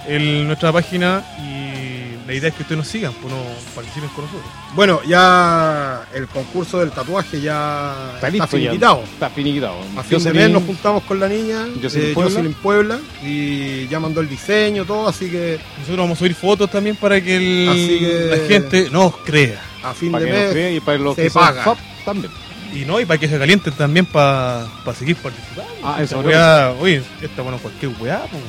[0.08, 3.42] en nuestra página y la idea es que ustedes nos sigan, pues no
[3.76, 4.50] participen con nosotros.
[4.74, 8.58] Bueno, ya el concurso del tatuaje ya Está listo ya.
[8.72, 9.04] finiquitado.
[9.04, 9.76] Está finiquitado.
[9.98, 12.32] A fin de mes nos juntamos con la niña, Jocelyn eh, Puebla.
[12.32, 16.70] Jocelyn Puebla, y ya mandó el diseño, todo, así que Nosotros vamos a subir fotos
[16.72, 19.62] también para que, el- Así que- la gente nos crea.
[19.84, 21.64] a fin Para de que nos mes crea y para los se que son paga.
[21.64, 22.32] FAP también.
[22.74, 24.68] Y no, y para que se calienten también para
[24.98, 25.72] seguir participando.
[25.84, 28.42] Ah, Esta eso weá, oye, esta bueno cualquier weá, pues.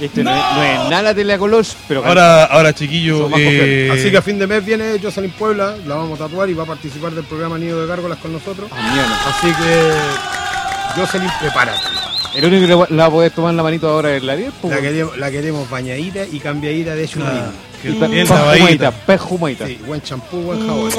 [0.00, 4.22] Este no, es, no es nada Teleacolosh, pero Ahora, ahora más eh, Así que a
[4.22, 7.24] fin de mes viene Jocelyn Puebla, la vamos a tatuar y va a participar del
[7.24, 8.68] programa Nido de Gárgolas con nosotros.
[8.72, 9.28] Ah.
[9.28, 11.86] Así que Jocelyn, prepárate.
[12.34, 14.74] El único que la va a poder tomar la manito ahora es la 10, pues.
[14.74, 17.28] La queremos, la queremos bañadita y cambiadita de chumín.
[17.30, 17.50] ah,
[17.82, 19.66] que Está- bien lavadita, perjumadita.
[19.66, 20.90] Sí, buen champú, buen jabón.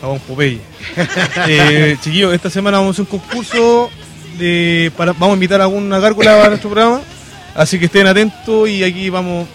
[0.00, 0.60] jabón Popeye.
[1.48, 3.90] eh, chiquillos, esta semana vamos a hacer un concurso
[4.38, 7.00] de, para, vamos a invitar a alguna gárgola a nuestro programa,
[7.54, 9.46] así que estén atentos y aquí vamos,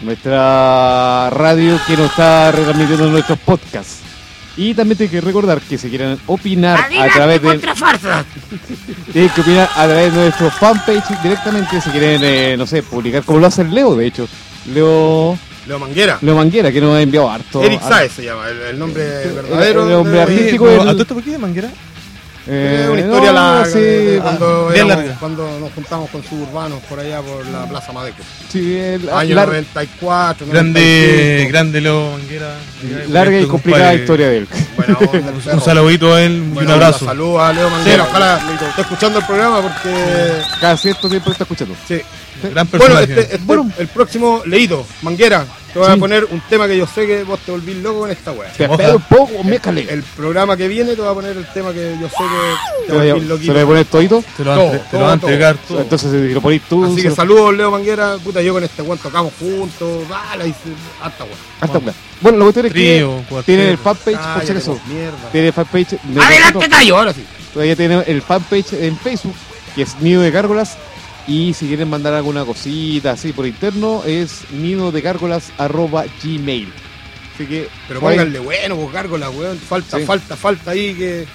[0.00, 3.98] Nuestra radio que nos está retransmitiendo nuestros podcasts.
[4.56, 7.58] Y también tienen que recordar que si quieren opinar a través de.
[9.12, 13.24] Tienen que opinar a través de nuestro fanpage directamente si quieren, eh, no sé, publicar
[13.24, 14.26] como lo hace Leo, de hecho.
[14.72, 16.18] Leo, Leo Manguera.
[16.22, 17.62] Leo Manguera, que nos ha enviado harto.
[17.62, 19.82] Eric Saez se llama, el, el nombre verdadero.
[19.84, 20.64] el nombre de- artístico.
[20.64, 21.70] Oye, el- pero, ¿A todo esto por qué de manguera?
[22.48, 25.16] Eh, una historia no, larga sí, cuando, bien éramos- larga.
[25.18, 28.22] cuando nos juntamos con suburbanos por allá por la Plaza Madeco.
[28.48, 31.48] sí, el- Año lar- 94, Grande, 95.
[31.52, 32.54] grande Leo Manguera.
[33.08, 34.48] larga y complicada compadre, historia de él.
[34.86, 37.04] El Un saludito a él y un abrazo.
[37.04, 38.04] Saludos a Leo Manguera.
[38.04, 38.10] Sí.
[38.10, 39.94] Ojalá esté escuchando el programa porque.
[40.60, 41.74] Cada cierto tiempo está escuchando.
[41.88, 42.00] Sí.
[42.42, 43.04] Gran Bueno, personaje.
[43.20, 43.70] este, este- Bueno.
[43.78, 45.44] el próximo leído, Manguera,
[45.76, 45.92] te voy Sí.
[45.92, 48.50] a poner un tema que yo sé que vos te volvís loco con esta weá.
[48.52, 49.86] Te espero un poco, mécale.
[49.90, 52.92] El programa que viene te voy a poner el tema que yo sé que te
[52.92, 53.52] volvís se lo loquito.
[53.52, 54.24] voy a poner todito.
[54.36, 55.80] Te lo, todo, van, te lo van a entregar todo.
[55.80, 56.84] Entonces, si lo ponís tú.
[56.84, 58.16] Así que lo- saludos, Leo Manguera.
[58.22, 60.04] Puta, yo con este weón tocamos juntos.
[60.08, 61.34] Se- harta weá.
[61.60, 61.92] Hasta acá.
[62.20, 63.08] Bueno, la cuestión es que
[63.44, 64.80] tienen el fanpage, por si acaso.
[65.32, 65.90] Tiene el fanpage.
[66.02, 67.24] de Adelante, callo, ahora sí.
[67.52, 69.34] Todavía tiene el fanpage en Facebook,
[69.74, 70.76] que es Nido de Gárgolas.
[71.28, 76.72] Y si quieren mandar alguna cosita así por interno, es nido de gárgolas arroba gmail.
[77.34, 77.68] Así que.
[77.88, 79.58] Pero pónganle bueno, vos gárgola, weón.
[79.58, 80.04] Falta, Sí.
[80.04, 81.26] falta, falta ahí que,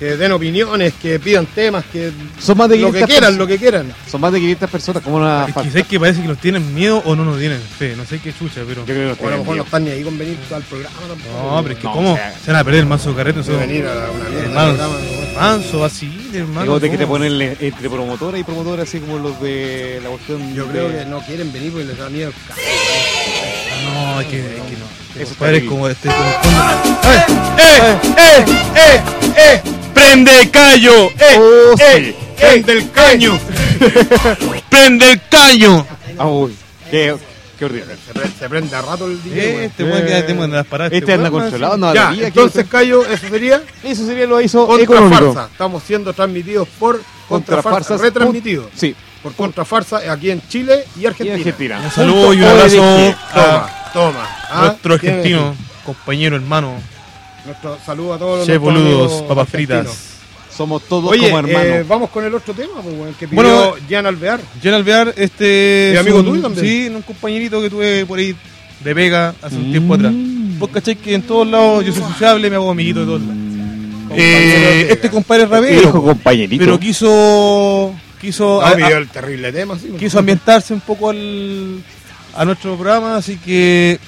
[0.00, 3.46] que den opiniones, que pidan temas, que Son más de lo 500 que quieran, lo
[3.46, 3.92] que quieran.
[4.10, 6.74] Son más de 500 personas, como una Es que sé que parece que nos tienen
[6.74, 7.94] miedo o no nos tienen fe.
[7.96, 8.80] No sé qué chucha, pero.
[8.86, 10.62] Yo creo que los O a lo mejor no están ni ahí con venir al
[10.62, 11.54] programa tampoco.
[11.54, 12.12] No, pero es que No, ¿cómo?
[12.14, 13.40] o sea- Se van a perder el manso carrete.
[13.42, 13.60] De nosotros.
[13.68, 14.64] venir a una mierda.
[14.68, 15.34] Programa, weón.
[15.34, 16.62] manso, así, hermano.
[16.62, 17.14] Digo, te quiere ¿cómo?
[17.16, 20.54] ponerle entre promotora y promotora, así como los de la cuestión.
[20.54, 22.32] Yo de- creo que no quieren venir porque les da miedo.
[23.92, 25.20] No, es que, es que no.
[25.20, 26.08] Eso Compadre, está es como este.
[26.08, 26.20] Como
[27.12, 27.24] ¡Eh!
[27.58, 28.00] ¡Eh!
[28.16, 28.44] ¡Eh!
[28.76, 29.02] ¡Eh!
[29.36, 29.62] ¡Eh!
[29.94, 31.06] ¡Prende el callo!
[31.10, 31.38] ¡Eh!
[31.38, 31.82] Oh, sí.
[31.84, 32.16] ¡Eh!
[32.38, 33.38] ¡Prende el caño!
[34.70, 35.86] ¡Prende el caño!
[36.24, 36.54] Uy,
[36.90, 37.14] qué,
[37.58, 37.96] qué horrible.
[38.06, 39.18] Se, pre- se prende a rato el.
[39.26, 39.64] Eh, weón.
[39.64, 40.92] Este weón que tenemos en las paradas.
[40.92, 42.26] Este anda controlado, no Ya, hablaría.
[42.28, 45.32] entonces, Cayo, eso sería Eso sería lo hizo Contra económico.
[45.34, 45.48] Farsa.
[45.52, 48.00] Estamos siendo transmitidos por Contra Contra Farsa, farsas.
[48.00, 51.36] retransmitidos Sí, por Contra Farsa aquí en Chile y y Argentina.
[51.36, 51.80] Argentina.
[51.84, 52.76] Un saludo y un abrazo.
[52.76, 54.28] Toma, a toma.
[54.50, 54.60] ¿ah?
[54.66, 56.74] nuestro argentino, compañero, hermano,
[57.46, 59.82] Nuestro saludo a todos los Chef nuestros Boludos, papas argentinos.
[59.86, 60.10] fritas.
[60.56, 61.62] Somos todos Oye, como hermanos.
[61.64, 64.40] eh, vamos con el otro tema, pues, que pidió Bueno, Jan Alvear.
[64.62, 65.92] Jan Alvear, este.
[65.94, 66.66] ¿Y amigo tuyo también?
[66.66, 68.34] Sí, un compañerito que tuve por ahí
[68.84, 69.70] de Vega hace un Mm.
[69.70, 70.12] tiempo atrás.
[70.58, 73.36] Vos cachai que en todos lados yo soy sociable, me hago amiguito de todos lados.
[73.36, 76.64] Compañero Eh, este compadre es Dijo rapero, compañerito.
[76.64, 77.94] pero quiso.
[78.20, 79.88] Quiso, No, a- pidió a- el terrible tema, sí.
[79.98, 81.78] quiso ambientarse un poco al,
[82.36, 83.98] a nuestro programa, así que.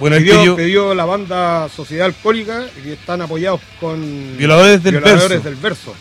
[0.00, 4.96] Bueno, él pidió, pidió pidió la banda Sociedad Alcohólica y están apoyados con Violadores del
[4.96, 5.44] Violadores Verso.
[5.44, 5.94] del Verso.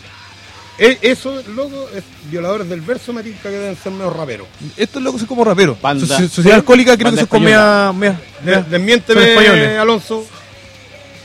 [0.78, 4.47] E- Eso, loco, es Violadores del Verso, me que deben ser medio raperos.
[4.78, 5.80] Estos locos son como raperos.
[5.82, 9.78] Banda- Soci- Sociedad Alcohólica creo banda que son como mea, mea, De- mea- Desmiénteme.
[9.78, 10.26] Alonso.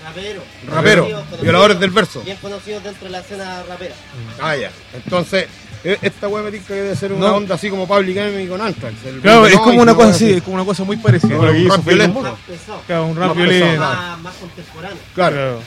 [0.05, 0.43] Rapero.
[0.69, 1.09] Rapero,
[1.41, 2.23] violadores del verso.
[2.23, 3.95] Bien conocidos dentro de la escena rapera.
[4.41, 4.71] Ah, ya.
[4.93, 5.47] Entonces,
[5.85, 7.37] esta weá me que debe ser una No.
[7.37, 8.95] onda así como Public Enemy con Anthrax.
[9.23, 11.37] Claro, es como una cosa así, es como una cosa muy parecida.
[11.37, 12.21] Como Un rap violento.
[12.23, 12.83] Más pesado.
[12.87, 13.67] Claro, un rap Más violento.
[13.67, 13.95] pesado.
[13.95, 14.99] Más, más contemporáneo.
[15.15, 15.61] Claro.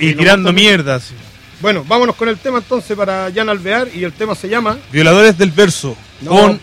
[0.00, 0.54] Y, tirando Montón.
[0.54, 1.10] mierdas.
[1.60, 5.36] Bueno, vámonos con el tema entonces para Jan Alvear y el tema se llama Violadores
[5.36, 5.94] del verso.
[6.22, 6.30] No.
[6.30, 6.60] Con.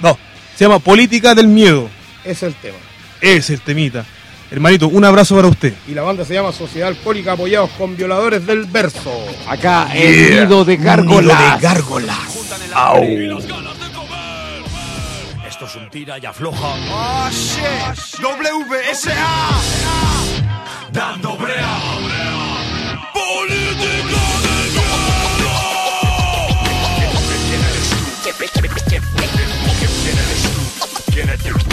[0.00, 0.16] No.
[0.56, 1.90] Se llama Política del Miedo.
[2.24, 2.78] Ese es el tema.
[3.20, 4.06] Es el temita.
[4.50, 5.74] Hermanito, un abrazo para usted.
[5.86, 9.12] Y la banda se llama Sociedad Alcohólica apoyados con Violadores del Verso.
[9.46, 12.34] Acá el nido de gárgolas.
[15.46, 16.68] Esto es un tira y afloja.
[16.90, 18.22] ¡Oh, shit!
[18.22, 19.14] WSA.
[20.92, 21.78] Dando brea.
[23.12, 23.78] Política
[24.32, 24.68] del
[30.08, 31.12] ¿Quién eres tú?
[31.12, 31.67] ¿Quién eres tú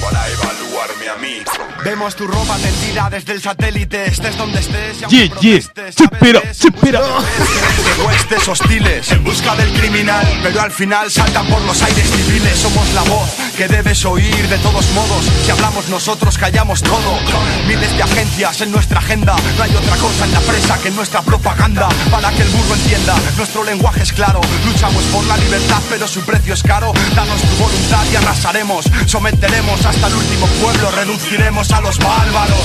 [0.00, 1.42] para evaluarme a mí?
[1.84, 5.00] Vemos tu ropa tendida desde el satélite, estés donde estés.
[5.08, 5.60] Yeah, yeah.
[5.60, 7.00] protestes, Sí, a pero, veces sí, en busca pero.
[7.02, 12.08] de de huestes hostiles en busca del criminal, pero al final saltan por los aires
[12.10, 12.58] civiles.
[12.58, 15.24] Somos la voz que debes oír de todos modos.
[15.44, 17.18] Si hablamos nosotros, callamos todo.
[17.66, 19.36] Miles de agencias en nuestra agenda.
[19.56, 21.88] No hay otra cosa en la presa que nuestra propaganda.
[22.10, 24.40] Para que el burro entienda, nuestro lenguaje es claro.
[24.64, 26.92] Luchamos por la libertad, pero su precio es caro.
[27.16, 28.86] Danos tu voluntad y arrasaremos.
[29.24, 30.90] Someteremos hasta el último pueblo.
[30.90, 32.58] Reduciremos a los bárbaros.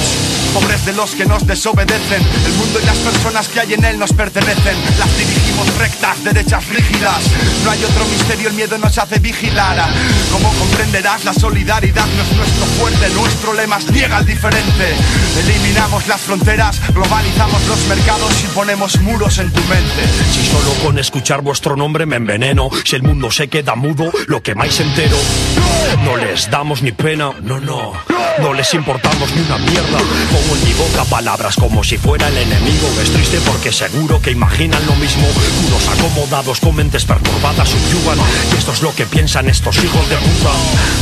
[0.54, 2.22] Pobres de los que nos desobedecen.
[2.46, 4.76] El mundo y las personas que hay en él nos pertenecen.
[4.98, 7.24] Las dirigimos rectas, derechas rígidas.
[7.64, 9.90] No hay otro misterio, el miedo nos hace vigilar.
[10.34, 13.10] Como comprenderás, la solidaridad no es nuestro fuerte.
[13.12, 14.96] Nuestro lema es niega al diferente.
[15.40, 20.04] Eliminamos las fronteras, globalizamos los mercados y ponemos muros en tu mente.
[20.34, 24.44] Si solo con escuchar vuestro nombre me enveneno, si el mundo se queda mudo, lo
[24.44, 25.16] que más entero.
[26.04, 27.94] No les damos ni pena, no, no.
[28.40, 29.98] No les importamos ni una mierda.
[30.32, 32.88] Pongo en mi boca palabras como si fuera el enemigo.
[33.02, 35.28] Es triste porque seguro que imaginan lo mismo.
[35.68, 38.18] Unos acomodados con mentes perturbadas subyugan.
[38.54, 40.52] Y esto es lo que piensan estos hijos de puta.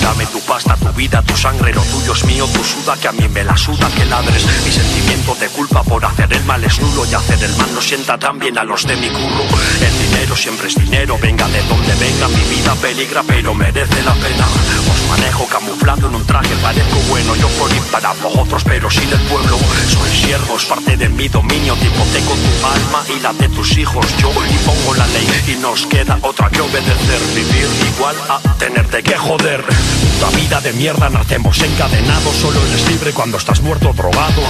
[0.02, 3.12] Dame tu pasta, tu vida, tu sangre, lo tuyo es mío, tu suda que a
[3.12, 4.44] mí me la suda que ladres.
[4.66, 7.82] Mi sentimiento de culpa por hacer el mal es nulo y hacer el mal no
[7.82, 9.44] sienta tan bien a los de mi curro.
[9.80, 14.14] El dinero siempre es dinero, venga de donde venga, mi vida peligra pero merece la
[14.14, 14.48] pena.
[14.92, 19.10] Os manejo camuflado en un traje, parezco bueno, yo por ir para vosotros pero sin
[19.12, 19.58] el pueblo.
[19.90, 23.78] Soy siervo, es parte de mi dominio, te hipoteco tu alma y la de tus
[23.78, 24.06] hijos.
[24.18, 27.20] Yo impongo la ley y nos queda otra que obedecer.
[27.36, 29.64] Vivir igual a tenerte que joder.
[29.64, 34.42] Puta vida de mierda, nacemos encadenados, solo eres libre cuando estás muerto drogado.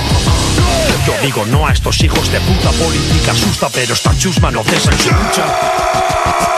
[1.05, 4.91] Yo digo no a estos hijos de puta política asusta, pero esta chusma no cesa
[4.91, 6.56] en su lucha.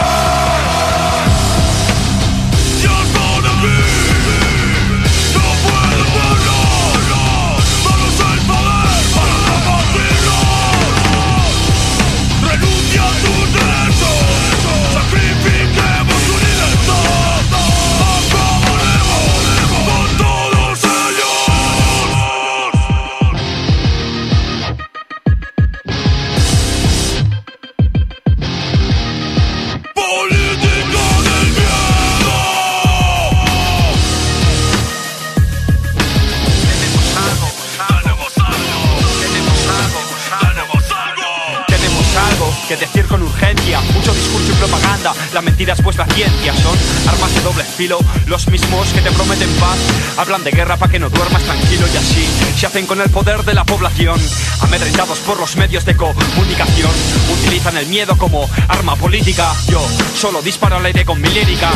[45.39, 45.79] La mentira es
[46.15, 46.77] ciencia, son
[47.07, 49.77] armas de doble filo, los mismos que te prometen paz,
[50.17, 52.27] hablan de guerra para que no duermas tranquilo y así
[52.57, 54.19] se hacen con el poder de la población,
[54.59, 56.91] amedrentados por los medios de comunicación,
[57.31, 59.81] utilizan el miedo como arma política, yo
[60.13, 61.71] solo disparo al aire con mi lírica,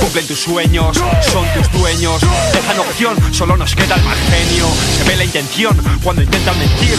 [0.00, 0.96] cumplen tus sueños,
[1.30, 2.22] son tus dueños,
[2.54, 4.66] dejan opción, solo nos queda el mal genio,
[4.96, 6.96] se ve la intención cuando intentan mentir,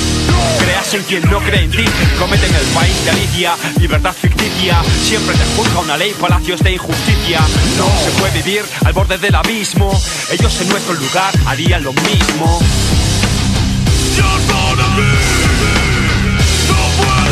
[0.60, 1.86] creas en quien no cree en ti,
[2.18, 5.46] prometen el país de Alicia, libertad ficticia, siempre te
[5.80, 7.40] una ley, palacios de injusticia,
[7.78, 9.92] no se puede vivir al borde del abismo,
[10.32, 12.60] ellos en nuestro lugar harían lo mismo.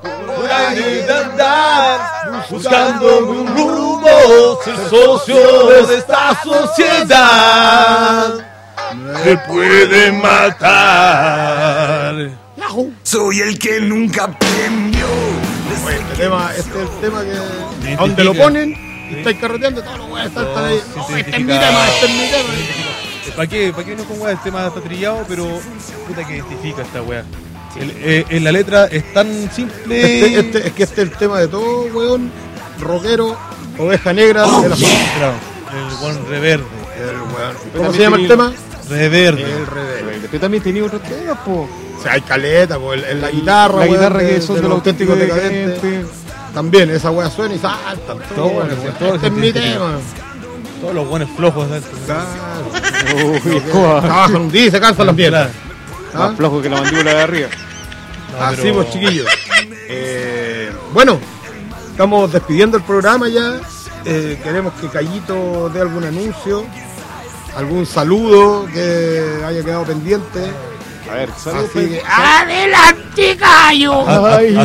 [0.00, 8.32] por ahí de andar, buscando un rumbo, ser socio de esta sociedad.
[9.24, 10.94] Me puede matar.
[13.02, 15.06] Soy el que nunca aprendió.
[15.90, 17.32] Este tema, este es el tema que.
[17.92, 18.70] A donde lo ponen
[19.10, 20.78] y estáis carreteando, todos los weones están ahí.
[20.78, 22.50] se Oh, este es mi tema, este es mi tema.
[23.34, 23.72] ¿Para qué?
[23.72, 24.30] ¿Para qué no con weá?
[24.30, 25.60] El tema está trillado, pero
[26.06, 27.24] puta que identifica esta weá.
[27.80, 30.20] El- eh, en la letra es tan simple.
[30.20, 32.30] Este, este- es que este es el tema de todo, weón.
[32.80, 33.36] Rockero,
[33.78, 34.88] oveja negra de la zona.
[35.18, 35.34] Claro,
[35.72, 36.64] el buen reverde.
[36.98, 37.56] El weón.
[37.76, 38.52] ¿Cómo se llama el tema?
[38.88, 39.42] Reverde.
[39.42, 40.28] El reverde.
[40.30, 41.68] Pero también tenía otros temas, po.
[41.98, 44.56] O sea, hay caleta, po, el- el- la guitarra, La weón, guitarra que de- son
[44.56, 45.82] de de los auténticos decadentes.
[45.82, 46.06] decadentes.
[46.54, 47.96] También, esa weá suena y saltan.
[48.06, 48.68] Todo, Todo, weón,
[49.00, 49.98] weón, este es mi tema.
[50.80, 51.66] Todos los buenos flojos.
[52.06, 52.26] Claro.
[53.26, 53.60] Uy.
[53.70, 55.48] Trabajan un día y se cansan las piernas.
[56.14, 56.18] ¿Ah?
[56.28, 57.48] Más flojo que la mandíbula de arriba.
[58.38, 59.26] No, Así pero- pues, chiquillos.
[59.88, 61.18] Eh, bueno,
[61.90, 63.60] estamos despidiendo el programa ya.
[64.04, 66.64] Eh, queremos que Callito dé algún anuncio,
[67.56, 70.44] algún saludo que haya quedado pendiente.
[71.10, 71.70] A ver, saludos.
[71.74, 74.04] Así que, ¡Adelante, gallo!
[74.08, 74.56] Ay.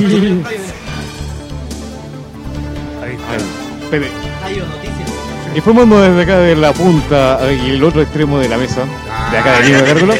[3.03, 3.89] Ahí está.
[3.89, 4.11] Pepe.
[4.11, 5.55] Noticias.
[5.55, 8.83] Informamos desde acá de la punta y el otro extremo de la mesa.
[9.29, 10.13] De acá de Lima Cárcolo.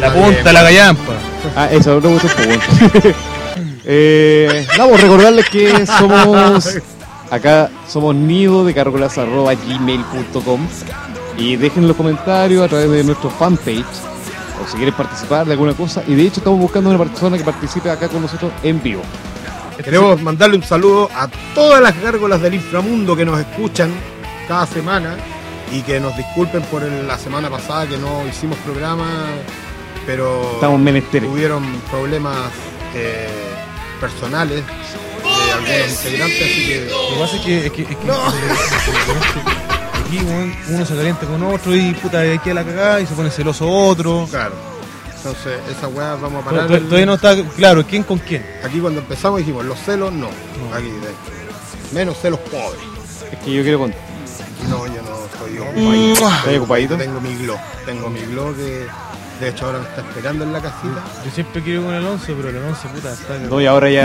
[0.00, 1.14] La punta, la gallampa.
[1.56, 2.28] Ah, eso, no gustó
[3.84, 6.78] eh, vamos a recordarles que somos
[7.30, 10.66] acá somos nido de gmail.com
[11.36, 13.84] y dejen los comentarios a través de nuestro fanpage
[14.62, 16.02] o si quieren participar de alguna cosa.
[16.06, 19.02] Y de hecho estamos buscando una persona que participe acá con nosotros en vivo.
[19.82, 23.92] Queremos mandarle un saludo a todas las gárgolas del inframundo que nos escuchan
[24.48, 25.16] cada semana
[25.72, 29.26] y que nos disculpen por el- la semana pasada que no hicimos programa,
[30.06, 32.50] pero Estamos tuvieron problemas
[32.94, 33.28] eh,
[34.00, 38.10] personales de algunos integrantes, así que Lo que pasa es que, es que, es que-
[40.06, 40.18] aquí
[40.70, 43.30] uno se calienta con otro y puta, de aquí a la cagada y se pone
[43.30, 44.26] celoso otro.
[44.30, 44.54] claro.
[45.18, 46.70] Entonces, esa weá vamos a parar.
[46.72, 48.46] el- Todavía no está claro quién con quién.
[48.64, 50.28] Aquí cuando empezamos dijimos, los celos no.
[50.72, 52.80] Aquí, de- menos celos pobres.
[53.32, 54.00] Es que yo quiero contar.
[54.68, 55.18] No, yo no.
[56.12, 56.96] ¿Estás ocupadito?
[56.96, 57.56] Tengo mi glow.
[57.86, 58.86] Tengo mi glow que
[59.40, 61.00] de hecho ahora me está esperando en la casita.
[61.24, 63.88] Yo siempre quiero ir con el Alonso, pero el Alonso puta está No, y ahora
[63.88, 64.02] ya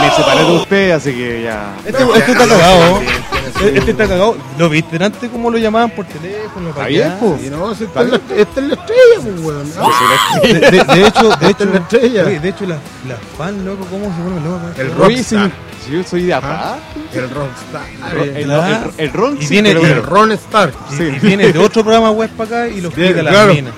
[0.00, 1.74] me, me separé de usted, así que ya.
[1.84, 3.00] Este, este está cagado.
[3.48, 4.36] Este este está cagado.
[4.58, 6.70] ¿Lo viste antes cómo lo llamaban por teléfono?
[6.70, 7.18] para allá?
[7.44, 9.72] Y no, si esta, es la, esta es la estrella, pues, weón.
[10.42, 12.24] De, de- de hecho, de hecho, la estrella.
[12.26, 12.78] oye, de hecho, las
[13.08, 14.78] las fan, loco, ¿cómo se ponen locos?
[14.78, 15.50] El rockstar.
[15.86, 16.78] Si yo soy de acá.
[17.12, 17.86] El rockstar.
[18.12, 20.72] El, el, el, el ron, Y sí, viene- y- El Ron Star.
[20.98, 23.54] Y, y viene de otro programa web para acá y lo explica la claro.
[23.54, 23.70] mina.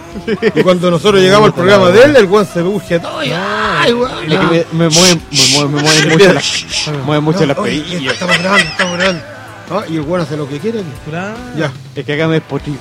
[0.55, 3.23] Y cuando nosotros llegamos al programa de él, el weón se buge todo.
[3.23, 4.33] y, ¡Ay, weón!
[4.33, 7.59] Es que me, me mueven, me mueven, me mueven mucho las, me mueven mucho las
[7.59, 8.15] Oye, pedillas.
[8.15, 9.23] Estamos grabando, estamos grabando.
[9.71, 10.83] Ah, y el weón hace lo que quiere.
[11.09, 11.37] Claro.
[11.57, 11.71] Ya.
[11.95, 12.79] Es que acá me despotrico.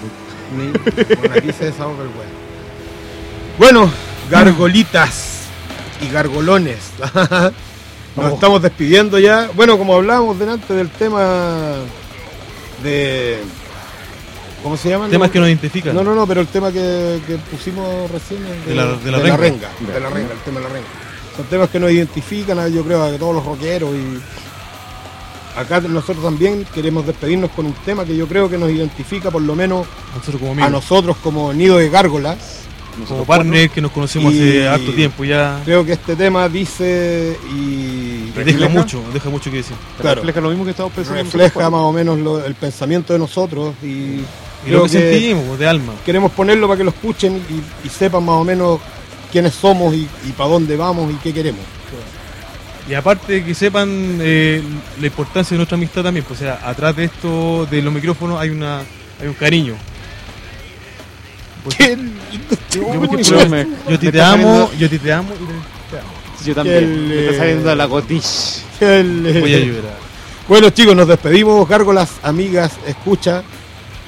[0.55, 0.79] Bueno,
[1.35, 2.37] aquí se desahoga el weón.
[3.59, 3.91] Bueno,
[4.29, 5.41] gargolitas
[6.01, 6.77] y gargolones.
[8.17, 9.49] Nos estamos despidiendo ya.
[9.55, 11.75] Bueno, como hablábamos delante del tema
[12.83, 13.37] de.
[14.63, 15.07] ¿Cómo se llama?
[15.07, 15.95] Temas que nos identifican.
[15.95, 19.17] No, no, no, pero el tema que, que pusimos recién es De la- de la
[19.19, 19.37] renga.
[19.37, 19.69] renga.
[19.93, 20.87] De la renga, el tema de la renga.
[21.35, 24.19] Son temas que nos identifican, yo creo, a todos los rockeros y.
[25.59, 29.41] Acá nosotros también queremos despedirnos con un tema que yo creo que nos identifica por
[29.41, 32.37] lo menos Nosotros como a nosotros como nido de gárgolas.
[33.05, 35.59] Como partner que nos conocemos Y- hace harto tiempo ya.
[35.65, 39.75] Creo que este tema dice y Deja mucho, deja mucho que decir.
[39.99, 40.15] Claro.
[40.21, 41.21] Refleja lo mismo que estamos pensando.
[41.23, 44.25] refleja más o menos lo- el pensamiento de nosotros y, Y
[44.65, 45.93] creo lo que sentimos, de alma.
[46.05, 48.79] queremos ponerlo para que lo escuchen y, y sepan más o menos
[49.31, 51.61] quiénes somos y, para dónde vamos y qué queremos.
[52.89, 54.61] Y aparte que sepan eh,
[55.01, 58.39] la importancia de nuestra amistad también, pues, o sea, atrás de esto, de los micrófonos,
[58.39, 58.79] hay una
[59.21, 59.73] hay un cariño.
[63.97, 66.09] Ti te está amo, yo te amo y te amo.
[66.45, 67.09] Yo también.
[67.09, 68.25] Me está eh, saliendo la gotich.
[68.79, 69.97] El- Voy a llorar.
[70.47, 73.43] Bueno chicos, nos despedimos, gárgolas, amigas, escucha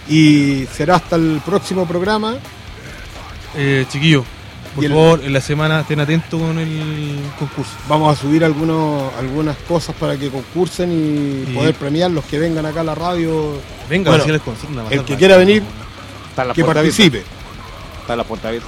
[0.07, 2.35] y será hasta el próximo programa.
[3.57, 4.23] Eh, chiquillo,
[4.75, 7.71] por el- favor, en la semana estén atentos con el concurso.
[7.89, 12.39] Vamos a subir algunos, algunas cosas para que concursen y Y- poder premiar los que
[12.39, 13.59] vengan acá a la radio.
[13.89, 15.63] Venga, Bueno, así les consigna, El que quiera venir,
[16.53, 17.23] que participe.
[18.09, 18.67] Está la puerta abierta.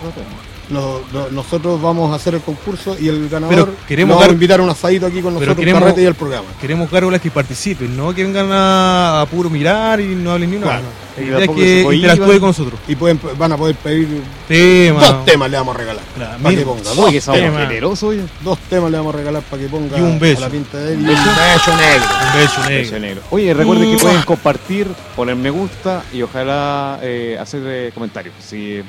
[0.70, 4.30] No- no- nosotros vamos a hacer el concurso y el ganador Pero queremos lo vamos
[4.30, 6.46] a invitar a un asadito aquí con nosotros, queremos- carrete y el programa.
[6.62, 10.58] Queremos gárgolas que participen, no que vengan a, a puro mirar y no hablen ni
[10.58, 10.68] una.
[10.68, 10.84] Claro.
[11.18, 12.80] La idea es que interactúe con nosotros.
[12.88, 15.02] Y pueden, van a poder pedir Tema.
[15.08, 16.04] dos temas le vamos a regalar.
[16.16, 16.94] Claro, para que ponga.
[16.94, 17.60] Dos, que somos tema.
[17.62, 18.22] generosos, oye.
[18.44, 20.38] dos temas le vamos a regalar para que ponga Y un beso.
[20.38, 21.00] a la pinta de él.
[21.02, 22.06] Y un beso negro.
[22.28, 22.84] Un beso negro.
[22.84, 23.22] Beso negro.
[23.32, 28.36] Oye, recuerden que pueden compartir, poner me gusta y ojalá eh, hacer eh, comentarios.
[28.39, 28.82] Sí,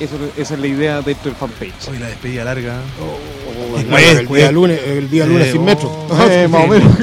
[0.00, 1.88] eso, esa es la idea dentro del fanpage.
[1.88, 2.80] Hoy la despedida larga.
[3.00, 6.06] Oh, el, día lunes, el día lunes Eh, sin oh, metro.
[6.28, 6.96] Eh, más o menos.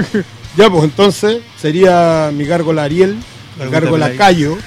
[0.57, 3.17] Ya, pues entonces sería mi gárgola Ariel,
[3.71, 4.11] Gárgola.
[4.15, 4.57] Cayo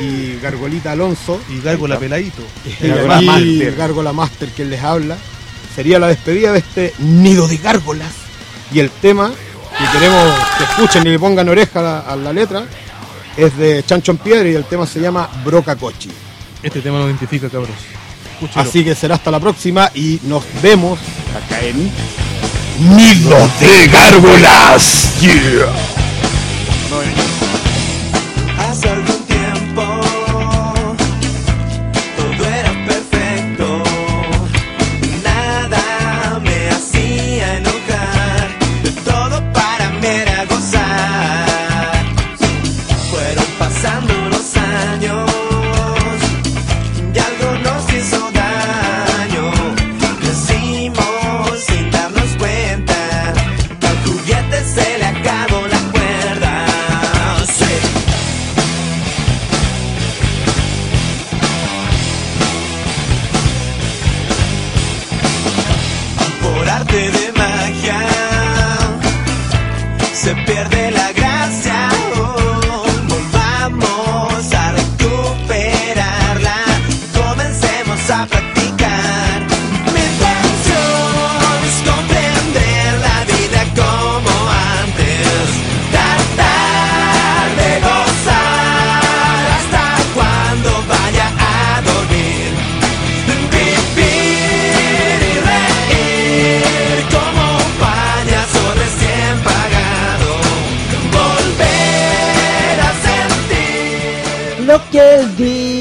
[0.00, 1.40] y gargolita Alonso.
[1.48, 2.42] Y gárgola peladito.
[2.64, 3.76] Y Gárgola Master.
[3.76, 5.16] Gárgola Master quien les habla.
[5.74, 8.12] Sería la despedida de este nido de gárgolas.
[8.72, 12.32] Y el tema que queremos que escuchen y le pongan oreja a la, a la
[12.32, 12.64] letra
[13.36, 16.10] es de Chancho en Piedra y el tema se llama Broca Cochi.
[16.62, 17.70] Este tema nos identifica, cabros.
[18.32, 18.62] Escúchelo.
[18.62, 20.98] Así que será hasta la próxima y nos vemos
[21.36, 21.90] Acá en
[22.78, 25.18] Nido de gárgolas.
[25.20, 25.72] Yeah.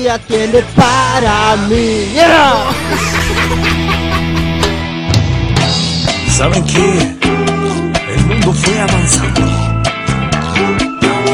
[0.06, 2.12] Día tiene para mí.
[2.14, 2.66] Yeah.
[6.30, 7.16] ¿Saben qué?
[8.14, 9.41] El mundo fue avanzando.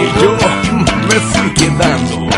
[0.02, 0.38] Y yo
[1.10, 2.30] me fui quedando,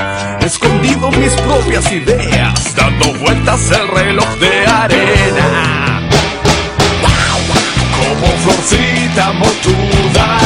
[0.44, 6.10] escondido mis propias ideas, dando vueltas el reloj de arena.
[7.96, 10.40] Como florcita motuda,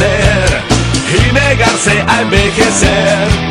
[0.00, 0.62] placer
[1.12, 3.49] y negarse a envejecer.